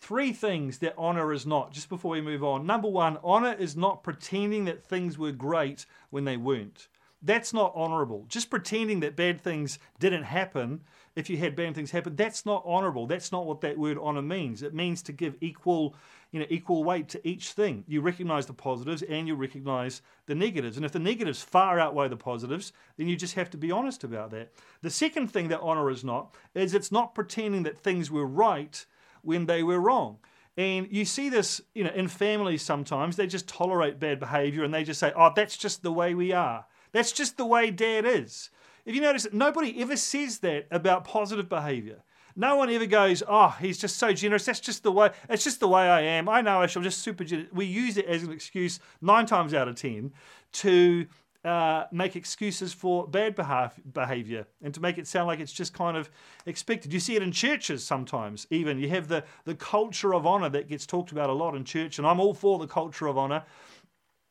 three 0.00 0.32
things 0.32 0.78
that 0.78 0.94
honor 0.96 1.32
is 1.32 1.44
not, 1.44 1.72
just 1.72 1.88
before 1.88 2.12
we 2.12 2.20
move 2.20 2.44
on. 2.44 2.66
Number 2.66 2.88
one, 2.88 3.18
honor 3.24 3.52
is 3.52 3.76
not 3.76 4.04
pretending 4.04 4.64
that 4.66 4.84
things 4.84 5.18
were 5.18 5.32
great 5.32 5.86
when 6.10 6.24
they 6.24 6.36
weren't. 6.36 6.88
That's 7.20 7.52
not 7.52 7.72
honorable. 7.74 8.26
Just 8.28 8.48
pretending 8.48 9.00
that 9.00 9.16
bad 9.16 9.40
things 9.40 9.78
didn't 9.98 10.24
happen 10.24 10.82
if 11.18 11.28
you 11.28 11.36
had 11.36 11.56
bad 11.56 11.74
things 11.74 11.90
happen, 11.90 12.14
that's 12.14 12.46
not 12.46 12.62
honorable. 12.64 13.08
That's 13.08 13.32
not 13.32 13.44
what 13.44 13.60
that 13.62 13.76
word 13.76 13.98
honor 14.00 14.22
means. 14.22 14.62
It 14.62 14.72
means 14.72 15.02
to 15.02 15.12
give 15.12 15.34
equal, 15.40 15.96
you 16.30 16.38
know, 16.38 16.46
equal 16.48 16.84
weight 16.84 17.08
to 17.08 17.28
each 17.28 17.50
thing. 17.50 17.82
You 17.88 18.00
recognize 18.00 18.46
the 18.46 18.52
positives 18.52 19.02
and 19.02 19.26
you 19.26 19.34
recognize 19.34 20.00
the 20.26 20.36
negatives. 20.36 20.76
And 20.76 20.86
if 20.86 20.92
the 20.92 21.00
negatives 21.00 21.42
far 21.42 21.80
outweigh 21.80 22.06
the 22.06 22.16
positives, 22.16 22.72
then 22.96 23.08
you 23.08 23.16
just 23.16 23.34
have 23.34 23.50
to 23.50 23.56
be 23.56 23.72
honest 23.72 24.04
about 24.04 24.30
that. 24.30 24.52
The 24.82 24.90
second 24.90 25.32
thing 25.32 25.48
that 25.48 25.60
honor 25.60 25.90
is 25.90 26.04
not 26.04 26.36
is 26.54 26.72
it's 26.72 26.92
not 26.92 27.16
pretending 27.16 27.64
that 27.64 27.78
things 27.78 28.12
were 28.12 28.24
right 28.26 28.86
when 29.22 29.46
they 29.46 29.64
were 29.64 29.80
wrong. 29.80 30.18
And 30.56 30.86
you 30.88 31.04
see 31.04 31.28
this, 31.30 31.60
you 31.74 31.82
know, 31.82 31.92
in 31.96 32.06
families 32.06 32.62
sometimes. 32.62 33.16
They 33.16 33.26
just 33.26 33.48
tolerate 33.48 33.98
bad 33.98 34.20
behavior 34.20 34.62
and 34.62 34.72
they 34.72 34.84
just 34.84 35.00
say, 35.00 35.12
"Oh, 35.16 35.32
that's 35.34 35.56
just 35.56 35.82
the 35.82 35.92
way 35.92 36.14
we 36.14 36.30
are." 36.30 36.64
That's 36.92 37.12
just 37.12 37.36
the 37.36 37.46
way 37.46 37.70
dad 37.70 38.04
is. 38.04 38.50
If 38.84 38.94
you 38.94 39.00
notice, 39.00 39.26
nobody 39.32 39.80
ever 39.82 39.96
says 39.96 40.38
that 40.38 40.66
about 40.70 41.04
positive 41.04 41.48
behavior. 41.48 42.02
No 42.34 42.56
one 42.56 42.70
ever 42.70 42.86
goes, 42.86 43.22
oh, 43.28 43.56
he's 43.60 43.78
just 43.78 43.98
so 43.98 44.12
generous. 44.12 44.44
That's 44.44 44.60
just 44.60 44.84
the 44.84 44.92
way. 44.92 45.10
It's 45.28 45.44
just 45.44 45.58
the 45.60 45.68
way 45.68 45.88
I 45.88 46.02
am. 46.02 46.28
I 46.28 46.40
know 46.40 46.62
I 46.62 46.66
shall 46.66 46.82
just 46.82 46.98
super 46.98 47.24
generous. 47.24 47.52
We 47.52 47.64
use 47.64 47.96
it 47.96 48.06
as 48.06 48.22
an 48.22 48.30
excuse 48.30 48.78
nine 49.02 49.26
times 49.26 49.52
out 49.54 49.66
of 49.66 49.74
ten 49.74 50.12
to 50.52 51.06
uh, 51.44 51.84
make 51.90 52.14
excuses 52.14 52.72
for 52.72 53.08
bad 53.08 53.34
behavior 53.92 54.46
and 54.62 54.72
to 54.72 54.80
make 54.80 54.98
it 54.98 55.06
sound 55.06 55.26
like 55.26 55.40
it's 55.40 55.52
just 55.52 55.74
kind 55.74 55.96
of 55.96 56.10
expected. 56.46 56.92
You 56.92 57.00
see 57.00 57.16
it 57.16 57.22
in 57.22 57.32
churches 57.32 57.84
sometimes, 57.84 58.46
even. 58.50 58.78
You 58.78 58.88
have 58.90 59.08
the, 59.08 59.24
the 59.44 59.54
culture 59.54 60.14
of 60.14 60.26
honor 60.26 60.48
that 60.50 60.68
gets 60.68 60.86
talked 60.86 61.10
about 61.10 61.30
a 61.30 61.34
lot 61.34 61.54
in 61.54 61.64
church, 61.64 61.98
and 61.98 62.06
I'm 62.06 62.20
all 62.20 62.34
for 62.34 62.58
the 62.58 62.66
culture 62.68 63.08
of 63.08 63.18
honor. 63.18 63.44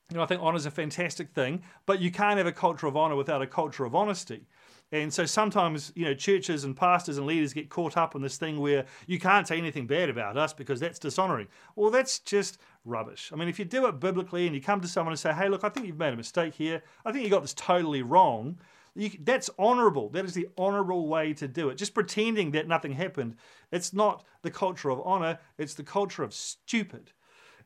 You 0.10 0.18
know, 0.18 0.24
I 0.24 0.26
think 0.26 0.42
honor 0.42 0.56
is 0.56 0.66
a 0.66 0.72
fantastic 0.72 1.32
thing, 1.32 1.64
but 1.86 2.00
you 2.00 2.12
can't 2.12 2.38
have 2.38 2.48
a 2.48 2.52
culture 2.54 2.88
of 2.88 2.96
honor 2.96 3.16
without 3.18 3.42
a 3.42 3.48
culture 3.48 3.84
of 3.84 3.94
honesty. 3.94 4.48
And 4.94 5.14
so 5.14 5.26
sometimes, 5.26 5.92
you 5.96 6.06
know, 6.06 6.14
churches 6.14 6.64
and 6.64 6.78
pastors 6.78 7.18
and 7.18 7.28
leaders 7.28 7.52
get 7.52 7.70
caught 7.70 7.98
up 7.98 8.16
in 8.16 8.22
this 8.22 8.38
thing 8.38 8.62
where 8.62 8.86
you 9.06 9.20
can't 9.20 9.46
say 9.46 9.58
anything 9.58 9.86
bad 9.86 10.10
about 10.10 10.38
us 10.38 10.54
because 10.54 10.80
that's 10.80 10.98
dishonoring. 10.98 11.48
Well, 11.76 11.92
that's 11.92 12.20
just 12.20 12.58
rubbish. 12.86 13.30
I 13.34 13.36
mean, 13.36 13.50
if 13.50 13.60
you 13.60 13.66
do 13.66 13.86
it 13.88 14.00
biblically 14.00 14.46
and 14.46 14.56
you 14.56 14.62
come 14.62 14.80
to 14.80 14.88
someone 14.88 15.12
and 15.12 15.20
say, 15.20 15.34
hey, 15.34 15.50
look, 15.50 15.66
I 15.66 15.70
think 15.70 15.88
you've 15.88 15.98
made 15.98 16.14
a 16.14 16.18
mistake 16.18 16.54
here. 16.54 16.82
I 17.04 17.12
think 17.12 17.26
you 17.26 17.30
got 17.30 17.42
this 17.42 17.54
totally 17.54 18.02
wrong. 18.02 18.60
You, 18.96 19.12
that's 19.20 19.50
honorable. 19.60 20.08
That 20.08 20.24
is 20.24 20.34
the 20.34 20.48
honorable 20.58 21.10
way 21.10 21.34
to 21.34 21.50
do 21.50 21.68
it. 21.68 21.76
Just 21.76 21.94
pretending 21.94 22.52
that 22.52 22.66
nothing 22.66 22.94
happened. 22.94 23.36
It's 23.74 23.92
not 23.92 24.24
the 24.42 24.52
culture 24.52 24.90
of 24.90 25.02
honor, 25.02 25.38
it's 25.58 25.74
the 25.74 25.84
culture 25.84 26.24
of 26.24 26.34
stupid. 26.34 27.12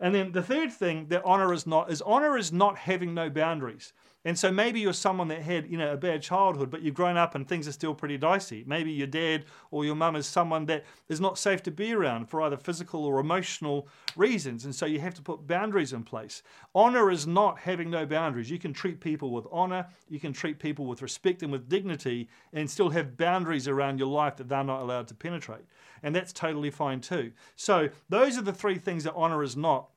And 0.01 0.15
then 0.15 0.31
the 0.31 0.41
third 0.41 0.73
thing 0.73 1.05
that 1.07 1.23
honor 1.23 1.53
is 1.53 1.67
not 1.67 1.91
is 1.91 2.01
honor 2.01 2.35
is 2.35 2.51
not 2.51 2.75
having 2.79 3.13
no 3.13 3.29
boundaries. 3.29 3.93
And 4.23 4.37
so 4.37 4.51
maybe 4.51 4.79
you're 4.79 4.93
someone 4.93 5.29
that 5.29 5.41
had, 5.41 5.67
you 5.67 5.77
know, 5.77 5.93
a 5.93 5.97
bad 5.97 6.21
childhood, 6.21 6.69
but 6.69 6.83
you've 6.83 6.93
grown 6.93 7.17
up 7.17 7.33
and 7.33 7.47
things 7.47 7.67
are 7.67 7.71
still 7.71 7.95
pretty 7.95 8.17
dicey. 8.17 8.63
Maybe 8.67 8.91
your 8.91 9.07
dad 9.07 9.45
or 9.71 9.83
your 9.83 9.95
mum 9.95 10.15
is 10.15 10.27
someone 10.27 10.65
that 10.67 10.85
is 11.09 11.19
not 11.19 11.39
safe 11.39 11.63
to 11.63 11.71
be 11.71 11.93
around 11.93 12.27
for 12.29 12.41
either 12.43 12.57
physical 12.57 13.03
or 13.03 13.19
emotional 13.19 13.87
reasons. 14.15 14.65
And 14.65 14.75
so 14.75 14.85
you 14.85 14.99
have 14.99 15.15
to 15.15 15.23
put 15.23 15.47
boundaries 15.47 15.93
in 15.93 16.03
place. 16.03 16.43
Honor 16.75 17.09
is 17.09 17.25
not 17.25 17.57
having 17.57 17.89
no 17.89 18.05
boundaries. 18.05 18.51
You 18.51 18.59
can 18.59 18.73
treat 18.73 18.99
people 18.99 19.31
with 19.31 19.47
honor, 19.51 19.87
you 20.07 20.19
can 20.19 20.33
treat 20.33 20.59
people 20.59 20.85
with 20.85 21.01
respect 21.01 21.41
and 21.41 21.51
with 21.51 21.67
dignity, 21.67 22.29
and 22.53 22.69
still 22.69 22.89
have 22.89 23.17
boundaries 23.17 23.67
around 23.67 23.97
your 23.97 24.07
life 24.07 24.35
that 24.35 24.47
they're 24.47 24.63
not 24.63 24.81
allowed 24.81 25.07
to 25.07 25.15
penetrate. 25.15 25.65
And 26.03 26.15
that's 26.15 26.31
totally 26.31 26.69
fine 26.69 27.01
too. 27.01 27.31
So 27.55 27.89
those 28.09 28.37
are 28.37 28.43
the 28.43 28.53
three 28.53 28.77
things 28.77 29.03
that 29.05 29.13
honor 29.15 29.41
is 29.41 29.57
not. 29.57 29.89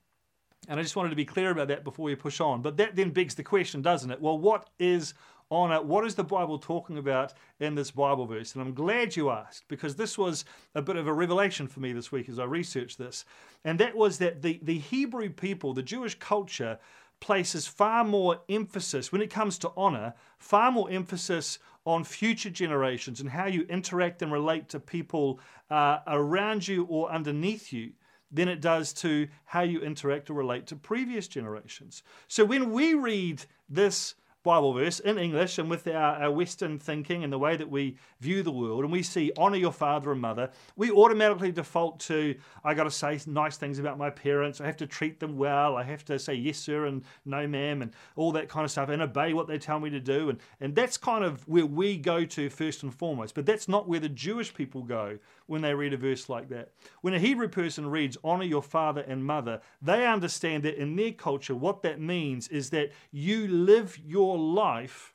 And 0.69 0.79
I 0.79 0.83
just 0.83 0.97
wanted 0.97 1.11
to 1.11 1.17
be 1.17 1.25
clear 1.25 1.51
about 1.51 1.69
that 1.69 1.85
before 1.85 2.05
we 2.05 2.15
push 2.15 2.41
on. 2.41 2.63
But 2.63 2.77
that 2.79 2.97
then 2.97 3.11
begs 3.11 3.35
the 3.35 3.43
question, 3.43 3.83
doesn't 3.83 4.11
it? 4.11 4.21
Well, 4.21 4.39
what 4.39 4.71
is 4.79 5.15
honor? 5.51 5.83
What 5.83 6.05
is 6.05 6.15
the 6.15 6.25
Bible 6.25 6.59
talking 6.59 6.99
about 6.99 7.35
in 7.61 7.75
this 7.75 7.91
Bible 7.91 8.27
verse? 8.27 8.55
And 8.55 8.63
I'm 8.63 8.75
glad 8.75 9.17
you 9.17 9.31
asked 9.31 9.65
because 9.69 9.97
this 9.97 10.17
was 10.17 10.45
a 10.75 10.83
bit 10.83 10.97
of 10.97 11.07
a 11.07 11.13
revelation 11.13 11.69
for 11.69 11.81
me 11.81 11.93
this 11.93 12.11
week 12.11 12.29
as 12.29 12.39
I 12.39 12.45
researched 12.45 12.99
this. 12.99 13.25
And 13.65 13.79
that 13.81 13.95
was 13.95 14.19
that 14.19 14.43
the, 14.43 14.61
the 14.63 14.79
Hebrew 14.79 15.31
people, 15.31 15.75
the 15.75 15.83
Jewish 15.83 16.19
culture, 16.19 16.79
places 17.21 17.67
far 17.67 18.05
more 18.05 18.41
emphasis 18.49 19.11
when 19.11 19.23
it 19.23 19.31
comes 19.31 19.59
to 19.59 19.73
honor, 19.77 20.15
far 20.39 20.71
more 20.71 20.91
emphasis 20.91 21.59
on 21.87 22.05
future 22.05 22.51
generations 22.51 23.21
and 23.21 23.31
how 23.31 23.47
you 23.47 23.63
interact 23.69 24.23
and 24.23 24.33
relate 24.33 24.69
to 24.69 24.81
people 24.81 25.41
uh, 25.71 25.99
around 26.07 26.67
you 26.67 26.85
or 26.85 27.11
underneath 27.11 27.73
you 27.73 27.93
than 28.35 28.49
it 28.49 28.61
does 28.61 28.93
to 28.93 29.29
how 29.47 29.63
you 29.63 29.81
interact 29.81 30.29
or 30.29 30.35
relate 30.35 30.67
to 30.67 30.77
previous 30.77 31.29
generations. 31.29 32.03
So 32.29 32.45
when 32.45 32.73
we 32.73 32.95
read 32.95 33.43
this 33.69 34.17
Bible 34.45 34.75
verse 34.75 35.01
in 35.01 35.17
English 35.17 35.59
and 35.59 35.71
with 35.71 35.89
our, 35.89 36.23
our, 36.23 36.31
Western 36.31 36.79
thinking 36.79 37.25
and 37.25 37.33
the 37.33 37.39
way 37.39 37.57
that 37.57 37.71
we 37.71 37.97
view 38.21 38.43
the 38.43 38.53
world, 38.53 38.85
and 38.85 38.93
we 38.93 39.03
see 39.03 39.33
honor 39.39 39.57
your 39.57 39.73
father 39.73 40.13
and 40.13 40.21
mother, 40.21 40.51
we 40.77 40.91
automatically 40.91 41.51
default 41.51 41.99
to 42.01 42.35
I 42.63 42.75
got 42.75 42.85
to 42.85 42.91
say 42.91 43.19
nice 43.27 43.57
things 43.57 43.79
about 43.79 43.97
my 43.97 44.11
parents. 44.11 44.61
I 44.61 44.67
have 44.67 44.77
to 44.77 44.87
treat 44.87 45.19
them 45.19 45.39
well. 45.39 45.77
I 45.77 45.83
have 45.83 46.05
to 46.07 46.19
say 46.19 46.35
yes 46.35 46.59
sir 46.59 46.85
and 46.85 47.03
no 47.25 47.49
ma'am 47.49 47.81
and 47.81 47.93
all 48.17 48.33
that 48.33 48.49
kind 48.49 48.65
of 48.65 48.71
stuff 48.71 48.91
and 48.91 49.01
obey 49.01 49.33
what 49.33 49.49
they 49.49 49.59
tell 49.59 49.81
me 49.81 49.89
to 49.91 50.01
do. 50.01 50.29
And 50.29 50.39
and 50.61 50.75
that's 50.75 50.99
kind 50.99 51.25
of 51.25 51.47
where 51.49 51.67
we 51.67 51.97
go 51.97 52.27
to 52.27 52.51
first 52.51 52.83
and 52.83 52.95
foremost. 52.95 53.35
But 53.35 53.47
that's 53.47 53.67
not 53.67 53.89
where 53.89 54.01
the 54.01 54.11
Jewish 54.11 54.53
people 54.53 54.83
go 54.83 55.19
when 55.47 55.63
they 55.63 55.75
read 55.75 55.95
a 55.95 55.97
verse 55.97 56.29
like 56.29 56.49
that. 56.51 56.73
When 57.01 57.15
a 57.15 57.19
Hebrew 57.19 57.49
person 57.49 57.89
reads 57.89 58.19
honor 58.23 58.45
your 58.45 58.63
father 58.63 59.03
and 59.03 59.25
mother, 59.25 59.61
they 59.81 60.07
understand 60.07 60.63
that 60.65 60.81
in 60.81 60.97
their 60.97 61.13
culture 61.13 61.55
what 61.55 61.83
that 61.83 62.01
means 62.01 62.49
is 62.49 62.71
that 62.71 62.93
you 63.11 63.49
live 63.49 63.99
your 64.05 64.34
your 64.35 64.43
life 64.43 65.15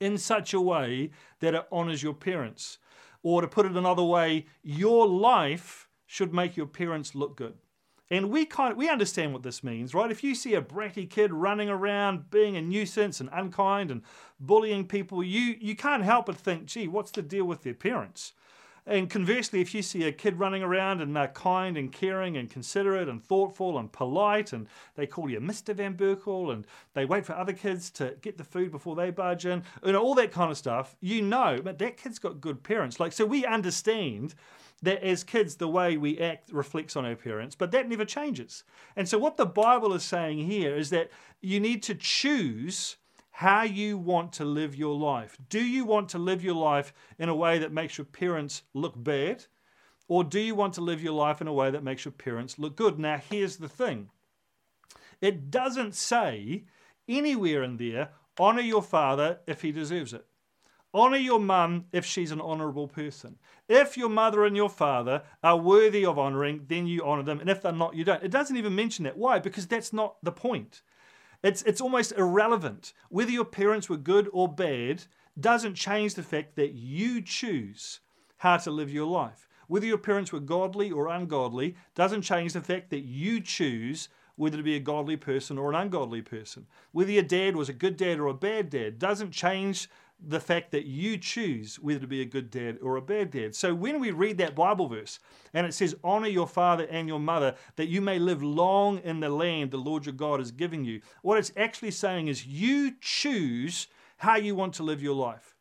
in 0.00 0.18
such 0.18 0.54
a 0.54 0.60
way 0.60 1.10
that 1.40 1.54
it 1.54 1.66
honors 1.72 2.02
your 2.02 2.14
parents. 2.14 2.78
Or 3.22 3.40
to 3.40 3.48
put 3.48 3.66
it 3.66 3.76
another 3.76 4.04
way, 4.04 4.46
your 4.62 5.08
life 5.08 5.88
should 6.06 6.32
make 6.32 6.56
your 6.56 6.66
parents 6.66 7.14
look 7.14 7.36
good. 7.36 7.54
And 8.10 8.30
we 8.30 8.46
kind 8.46 8.72
of, 8.72 8.78
we 8.78 8.88
understand 8.88 9.32
what 9.34 9.42
this 9.42 9.62
means, 9.62 9.92
right? 9.92 10.10
If 10.10 10.24
you 10.24 10.34
see 10.34 10.54
a 10.54 10.62
bratty 10.62 11.08
kid 11.08 11.32
running 11.32 11.68
around 11.68 12.30
being 12.30 12.56
a 12.56 12.62
nuisance 12.62 13.20
and 13.20 13.28
unkind 13.32 13.90
and 13.90 14.02
bullying 14.40 14.86
people, 14.86 15.22
you 15.22 15.56
you 15.60 15.76
can't 15.76 16.04
help 16.04 16.26
but 16.26 16.36
think, 16.36 16.66
gee, 16.66 16.88
what's 16.88 17.10
the 17.10 17.20
deal 17.20 17.44
with 17.44 17.64
their 17.64 17.74
parents? 17.74 18.32
And 18.88 19.10
conversely, 19.10 19.60
if 19.60 19.74
you 19.74 19.82
see 19.82 20.04
a 20.04 20.12
kid 20.12 20.38
running 20.38 20.62
around 20.62 21.02
and 21.02 21.14
they're 21.14 21.28
kind 21.28 21.76
and 21.76 21.92
caring 21.92 22.38
and 22.38 22.48
considerate 22.48 23.06
and 23.06 23.22
thoughtful 23.22 23.78
and 23.78 23.92
polite, 23.92 24.54
and 24.54 24.66
they 24.94 25.06
call 25.06 25.28
you 25.28 25.40
Mr. 25.40 25.74
Van 25.74 25.94
Berkel, 25.94 26.54
and 26.54 26.64
they 26.94 27.04
wait 27.04 27.26
for 27.26 27.34
other 27.34 27.52
kids 27.52 27.90
to 27.90 28.16
get 28.22 28.38
the 28.38 28.44
food 28.44 28.70
before 28.70 28.96
they 28.96 29.10
barge 29.10 29.44
in, 29.44 29.62
and 29.82 29.94
all 29.94 30.14
that 30.14 30.32
kind 30.32 30.50
of 30.50 30.56
stuff, 30.56 30.96
you 31.00 31.20
know, 31.20 31.60
but 31.62 31.78
that 31.78 31.98
kid's 31.98 32.18
got 32.18 32.40
good 32.40 32.62
parents. 32.62 32.98
Like, 32.98 33.12
so 33.12 33.26
we 33.26 33.44
understand 33.44 34.34
that 34.80 35.02
as 35.02 35.22
kids, 35.22 35.56
the 35.56 35.68
way 35.68 35.98
we 35.98 36.18
act 36.18 36.50
reflects 36.50 36.96
on 36.96 37.04
our 37.04 37.16
parents, 37.16 37.54
but 37.54 37.70
that 37.72 37.90
never 37.90 38.06
changes. 38.06 38.64
And 38.96 39.06
so, 39.06 39.18
what 39.18 39.36
the 39.36 39.44
Bible 39.44 39.92
is 39.92 40.02
saying 40.02 40.38
here 40.38 40.74
is 40.74 40.88
that 40.90 41.10
you 41.42 41.60
need 41.60 41.82
to 41.82 41.94
choose 41.94 42.96
how 43.38 43.62
you 43.62 43.96
want 43.96 44.32
to 44.32 44.44
live 44.44 44.74
your 44.74 44.96
life. 44.96 45.38
Do 45.48 45.60
you 45.60 45.84
want 45.84 46.08
to 46.08 46.18
live 46.18 46.42
your 46.42 46.56
life 46.56 46.92
in 47.20 47.28
a 47.28 47.34
way 47.36 47.60
that 47.60 47.70
makes 47.70 47.96
your 47.96 48.04
parents 48.04 48.62
look 48.74 48.94
bad? 48.96 49.44
Or 50.08 50.24
do 50.24 50.40
you 50.40 50.56
want 50.56 50.74
to 50.74 50.80
live 50.80 51.00
your 51.00 51.12
life 51.12 51.40
in 51.40 51.46
a 51.46 51.52
way 51.52 51.70
that 51.70 51.84
makes 51.84 52.04
your 52.04 52.10
parents 52.10 52.58
look 52.58 52.74
good? 52.74 52.98
Now, 52.98 53.22
here's 53.30 53.58
the 53.58 53.68
thing 53.68 54.10
it 55.20 55.52
doesn't 55.52 55.94
say 55.94 56.64
anywhere 57.06 57.62
in 57.62 57.76
there, 57.76 58.08
honor 58.40 58.60
your 58.60 58.82
father 58.82 59.38
if 59.46 59.62
he 59.62 59.70
deserves 59.70 60.12
it. 60.12 60.26
Honor 60.92 61.16
your 61.16 61.38
mum 61.38 61.84
if 61.92 62.04
she's 62.04 62.32
an 62.32 62.40
honorable 62.40 62.88
person. 62.88 63.38
If 63.68 63.96
your 63.96 64.08
mother 64.08 64.46
and 64.46 64.56
your 64.56 64.68
father 64.68 65.22
are 65.44 65.56
worthy 65.56 66.04
of 66.04 66.18
honoring, 66.18 66.64
then 66.66 66.88
you 66.88 67.04
honor 67.04 67.22
them. 67.22 67.38
And 67.38 67.48
if 67.48 67.62
they're 67.62 67.70
not, 67.70 67.94
you 67.94 68.02
don't. 68.02 68.24
It 68.24 68.32
doesn't 68.32 68.56
even 68.56 68.74
mention 68.74 69.04
that. 69.04 69.16
Why? 69.16 69.38
Because 69.38 69.68
that's 69.68 69.92
not 69.92 70.16
the 70.24 70.32
point. 70.32 70.82
It's, 71.42 71.62
it's 71.62 71.80
almost 71.80 72.12
irrelevant. 72.12 72.92
Whether 73.10 73.30
your 73.30 73.44
parents 73.44 73.88
were 73.88 73.96
good 73.96 74.28
or 74.32 74.48
bad 74.48 75.04
doesn't 75.38 75.74
change 75.74 76.14
the 76.14 76.22
fact 76.22 76.56
that 76.56 76.72
you 76.72 77.22
choose 77.22 78.00
how 78.38 78.56
to 78.58 78.70
live 78.70 78.92
your 78.92 79.06
life. 79.06 79.48
Whether 79.68 79.86
your 79.86 79.98
parents 79.98 80.32
were 80.32 80.40
godly 80.40 80.90
or 80.90 81.08
ungodly 81.08 81.76
doesn't 81.94 82.22
change 82.22 82.54
the 82.54 82.60
fact 82.60 82.90
that 82.90 83.04
you 83.04 83.40
choose 83.40 84.08
whether 84.36 84.56
to 84.56 84.62
be 84.62 84.76
a 84.76 84.80
godly 84.80 85.16
person 85.16 85.58
or 85.58 85.68
an 85.68 85.74
ungodly 85.74 86.22
person. 86.22 86.66
Whether 86.92 87.12
your 87.12 87.24
dad 87.24 87.56
was 87.56 87.68
a 87.68 87.72
good 87.74 87.96
dad 87.96 88.18
or 88.18 88.28
a 88.28 88.34
bad 88.34 88.70
dad 88.70 88.98
doesn't 88.98 89.32
change 89.32 89.90
the 90.20 90.40
fact 90.40 90.72
that 90.72 90.84
you 90.84 91.16
choose 91.16 91.76
whether 91.76 92.00
to 92.00 92.06
be 92.06 92.22
a 92.22 92.26
good 92.26 92.50
dad 92.50 92.78
or 92.82 92.96
a 92.96 93.02
bad 93.02 93.30
dad. 93.30 93.54
So 93.54 93.74
when 93.74 94.00
we 94.00 94.10
read 94.10 94.38
that 94.38 94.56
Bible 94.56 94.88
verse 94.88 95.20
and 95.54 95.66
it 95.66 95.74
says, 95.74 95.94
Honor 96.02 96.28
your 96.28 96.48
father 96.48 96.86
and 96.90 97.06
your 97.06 97.20
mother, 97.20 97.54
that 97.76 97.88
you 97.88 98.00
may 98.00 98.18
live 98.18 98.42
long 98.42 98.98
in 98.98 99.20
the 99.20 99.28
land 99.28 99.70
the 99.70 99.76
Lord 99.76 100.06
your 100.06 100.14
God 100.14 100.40
is 100.40 100.50
giving 100.50 100.84
you, 100.84 101.00
what 101.22 101.38
it's 101.38 101.52
actually 101.56 101.92
saying 101.92 102.28
is 102.28 102.46
you 102.46 102.94
choose 103.00 103.86
how 104.16 104.36
you 104.36 104.54
want 104.54 104.74
to 104.74 104.82
live 104.82 105.02
your 105.02 105.14
life. 105.14 105.54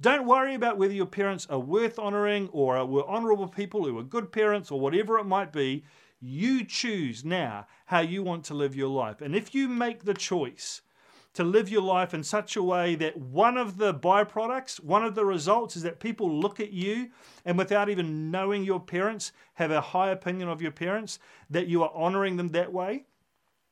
Don't 0.00 0.26
worry 0.26 0.54
about 0.54 0.78
whether 0.78 0.92
your 0.92 1.06
parents 1.06 1.46
are 1.48 1.60
worth 1.60 1.98
honoring 1.98 2.48
or 2.52 2.84
were 2.84 3.08
honorable 3.08 3.48
people 3.48 3.84
who 3.84 3.94
were 3.94 4.02
good 4.02 4.32
parents 4.32 4.70
or 4.70 4.80
whatever 4.80 5.18
it 5.18 5.24
might 5.24 5.52
be. 5.52 5.84
You 6.20 6.64
choose 6.64 7.24
now 7.24 7.66
how 7.86 8.00
you 8.00 8.22
want 8.22 8.44
to 8.46 8.54
live 8.54 8.76
your 8.76 8.88
life. 8.88 9.20
And 9.20 9.34
if 9.34 9.54
you 9.54 9.68
make 9.68 10.04
the 10.04 10.14
choice, 10.14 10.82
to 11.34 11.44
live 11.44 11.68
your 11.68 11.82
life 11.82 12.12
in 12.12 12.22
such 12.22 12.56
a 12.56 12.62
way 12.62 12.94
that 12.96 13.16
one 13.16 13.56
of 13.56 13.78
the 13.78 13.94
byproducts, 13.94 14.80
one 14.80 15.04
of 15.04 15.14
the 15.14 15.24
results 15.24 15.76
is 15.76 15.82
that 15.82 16.00
people 16.00 16.30
look 16.30 16.60
at 16.60 16.72
you 16.72 17.08
and 17.44 17.56
without 17.56 17.88
even 17.88 18.30
knowing 18.30 18.64
your 18.64 18.80
parents, 18.80 19.32
have 19.54 19.70
a 19.70 19.80
high 19.80 20.10
opinion 20.10 20.48
of 20.48 20.60
your 20.60 20.70
parents, 20.70 21.18
that 21.48 21.66
you 21.66 21.82
are 21.82 21.92
honoring 21.94 22.36
them 22.36 22.48
that 22.48 22.72
way. 22.72 23.04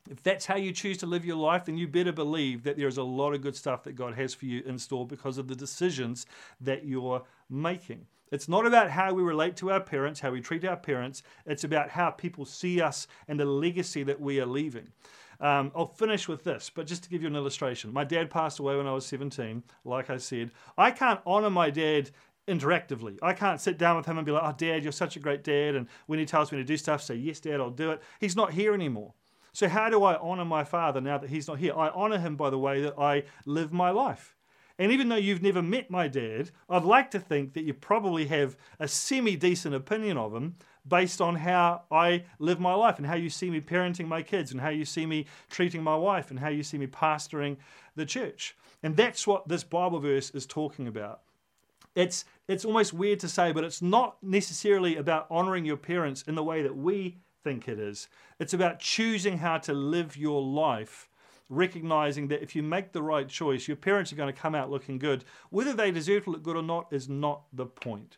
If 0.09 0.23
that's 0.23 0.47
how 0.47 0.57
you 0.57 0.73
choose 0.73 0.97
to 0.99 1.07
live 1.07 1.25
your 1.25 1.37
life, 1.37 1.67
then 1.67 1.77
you 1.77 1.87
better 1.87 2.13
believe 2.13 2.63
that 2.65 2.77
there's 2.77 2.97
a 2.97 3.03
lot 3.03 3.35
of 3.35 3.43
good 3.43 3.55
stuff 3.55 3.85
that 3.85 3.93
God 3.93 4.15
has 4.15 4.33
for 4.33 4.47
you 4.47 4.63
in 4.65 4.79
store 4.79 5.07
because 5.07 5.37
of 5.37 5.47
the 5.47 5.55
decisions 5.55 6.27
that 6.61 6.87
you're 6.87 7.23
making. 7.49 8.07
It's 8.33 8.49
not 8.49 8.67
about 8.67 8.91
how 8.91 9.13
we 9.13 9.23
relate 9.23 9.57
to 9.57 9.71
our 9.71 9.81
parents, 9.81 10.21
how 10.21 10.31
we 10.31 10.41
treat 10.41 10.65
our 10.65 10.77
parents. 10.77 11.23
It's 11.47 11.65
about 11.65 11.91
how 11.91 12.11
people 12.11 12.45
see 12.45 12.81
us 12.81 13.09
and 13.29 13.39
the 13.39 13.45
legacy 13.45 14.03
that 14.05 14.21
we 14.21 14.41
are 14.41 14.47
leaving. 14.47 14.89
Um, 15.41 15.73
I'll 15.75 15.87
finish 15.87 16.29
with 16.29 16.45
this, 16.45 16.71
but 16.75 16.87
just 16.87 17.03
to 17.05 17.09
give 17.09 17.23
you 17.23 17.29
an 17.29 17.37
illustration. 17.37 17.93
My 17.93 18.05
dad 18.05 18.31
passed 18.31 18.59
away 18.59 18.77
when 18.77 18.87
I 18.87 18.93
was 18.93 19.07
17, 19.07 19.63
like 19.85 20.11
I 20.11 20.19
said. 20.19 20.51
I 20.77 20.91
can't 20.91 21.21
honor 21.25 21.49
my 21.49 21.71
dad 21.71 22.11
interactively. 22.47 23.19
I 23.23 23.33
can't 23.33 23.61
sit 23.61 23.79
down 23.79 23.97
with 23.97 24.07
him 24.07 24.19
and 24.19 24.27
be 24.27 24.33
like, 24.33 24.43
oh, 24.45 24.55
dad, 24.57 24.83
you're 24.83 24.93
such 24.93 25.17
a 25.17 25.21
great 25.21 25.43
dad. 25.43 25.77
And 25.77 25.89
when 26.07 26.19
he 26.19 26.27
tells 26.27 26.53
me 26.53 26.59
to 26.59 26.65
do 26.65 26.77
stuff, 26.77 27.03
say, 27.03 27.15
yes, 27.15 27.41
dad, 27.41 27.61
I'll 27.61 27.71
do 27.71 27.93
it. 27.93 28.03
He's 28.19 28.37
not 28.37 28.53
here 28.53 28.75
anymore. 28.75 29.15
So, 29.53 29.69
how 29.69 29.89
do 29.89 30.05
I 30.05 30.17
honor 30.19 30.45
my 30.45 30.63
father 30.63 31.01
now 31.01 31.19
that 31.19 31.31
he's 31.31 31.49
not 31.49 31.59
here? 31.59 31.75
I 31.75 31.89
honor 31.89 32.19
him 32.19 32.37
by 32.37 32.51
the 32.51 32.59
way 32.59 32.83
that 32.83 32.99
I 32.99 33.25
live 33.47 33.73
my 33.73 33.91
life. 33.91 34.37
And 34.79 34.93
even 34.93 35.09
though 35.09 35.17
you've 35.17 35.43
never 35.43 35.61
met 35.61 35.91
my 35.91 36.09
dad, 36.09 36.51
I'd 36.69 36.85
like 36.85 37.11
to 37.11 37.21
think 37.21 37.55
that 37.55 37.65
you 37.65 37.75
probably 37.75 38.27
have 38.27 38.57
a 38.79 38.89
semi 38.89 39.37
decent 39.37 39.75
opinion 39.75 40.17
of 40.17 40.35
him 40.35 40.57
based 40.87 41.21
on 41.21 41.37
how 41.37 41.83
I 41.91 42.25
live 42.39 42.61
my 42.61 42.75
life 42.75 42.99
and 42.99 43.07
how 43.07 43.15
you 43.15 43.31
see 43.31 43.51
me 43.51 43.61
parenting 43.61 44.07
my 44.07 44.23
kids 44.23 44.53
and 44.53 44.61
how 44.61 44.69
you 44.69 44.85
see 44.85 45.07
me 45.07 45.27
treating 45.49 45.83
my 45.83 45.97
wife 45.97 46.31
and 46.31 46.39
how 46.39 46.49
you 46.49 46.63
see 46.63 46.79
me 46.79 46.87
pastoring 46.87 47.57
the 47.97 48.07
church. 48.07 48.57
And 48.83 48.97
that's 48.97 49.27
what 49.27 49.49
this 49.49 49.65
Bible 49.65 50.01
verse 50.01 50.31
is 50.31 50.47
talking 50.47 50.87
about. 50.87 51.21
It's 51.95 52.25
it's 52.49 52.65
almost 52.65 52.93
weird 52.93 53.21
to 53.21 53.29
say, 53.29 53.53
but 53.53 53.65
it's 53.65 53.83
not 53.83 54.17
necessarily 54.23 54.97
about 54.97 55.27
honoring 55.31 55.65
your 55.65 55.77
parents 55.77 56.23
in 56.23 56.35
the 56.35 56.45
way 56.45 56.63
that 56.63 56.77
we 56.77 57.19
think 57.43 57.69
it 57.69 57.79
is. 57.79 58.09
It's 58.39 58.55
about 58.55 58.79
choosing 58.79 59.39
how 59.39 59.59
to 59.59 59.73
live 59.73 60.17
your 60.17 60.43
life 60.43 61.09
recognizing 61.51 62.29
that 62.29 62.43
if 62.43 62.55
you 62.55 62.63
make 62.63 62.93
the 62.93 63.03
right 63.03 63.29
choice, 63.29 63.69
your 63.69 63.77
parents 63.77 64.13
are 64.13 64.17
going 64.17 64.33
to 64.33 64.41
come 64.41 64.55
out 64.55 64.71
looking 64.71 64.99
good. 64.99 65.25
Whether 65.51 65.75
they 65.75 65.91
deserve 65.91 66.25
to 66.25 66.31
look 66.31 66.43
good 66.43 66.57
or 66.57 66.63
not 66.63 66.87
is 66.93 67.09
not 67.09 67.43
the 67.53 67.67
point. 67.67 68.17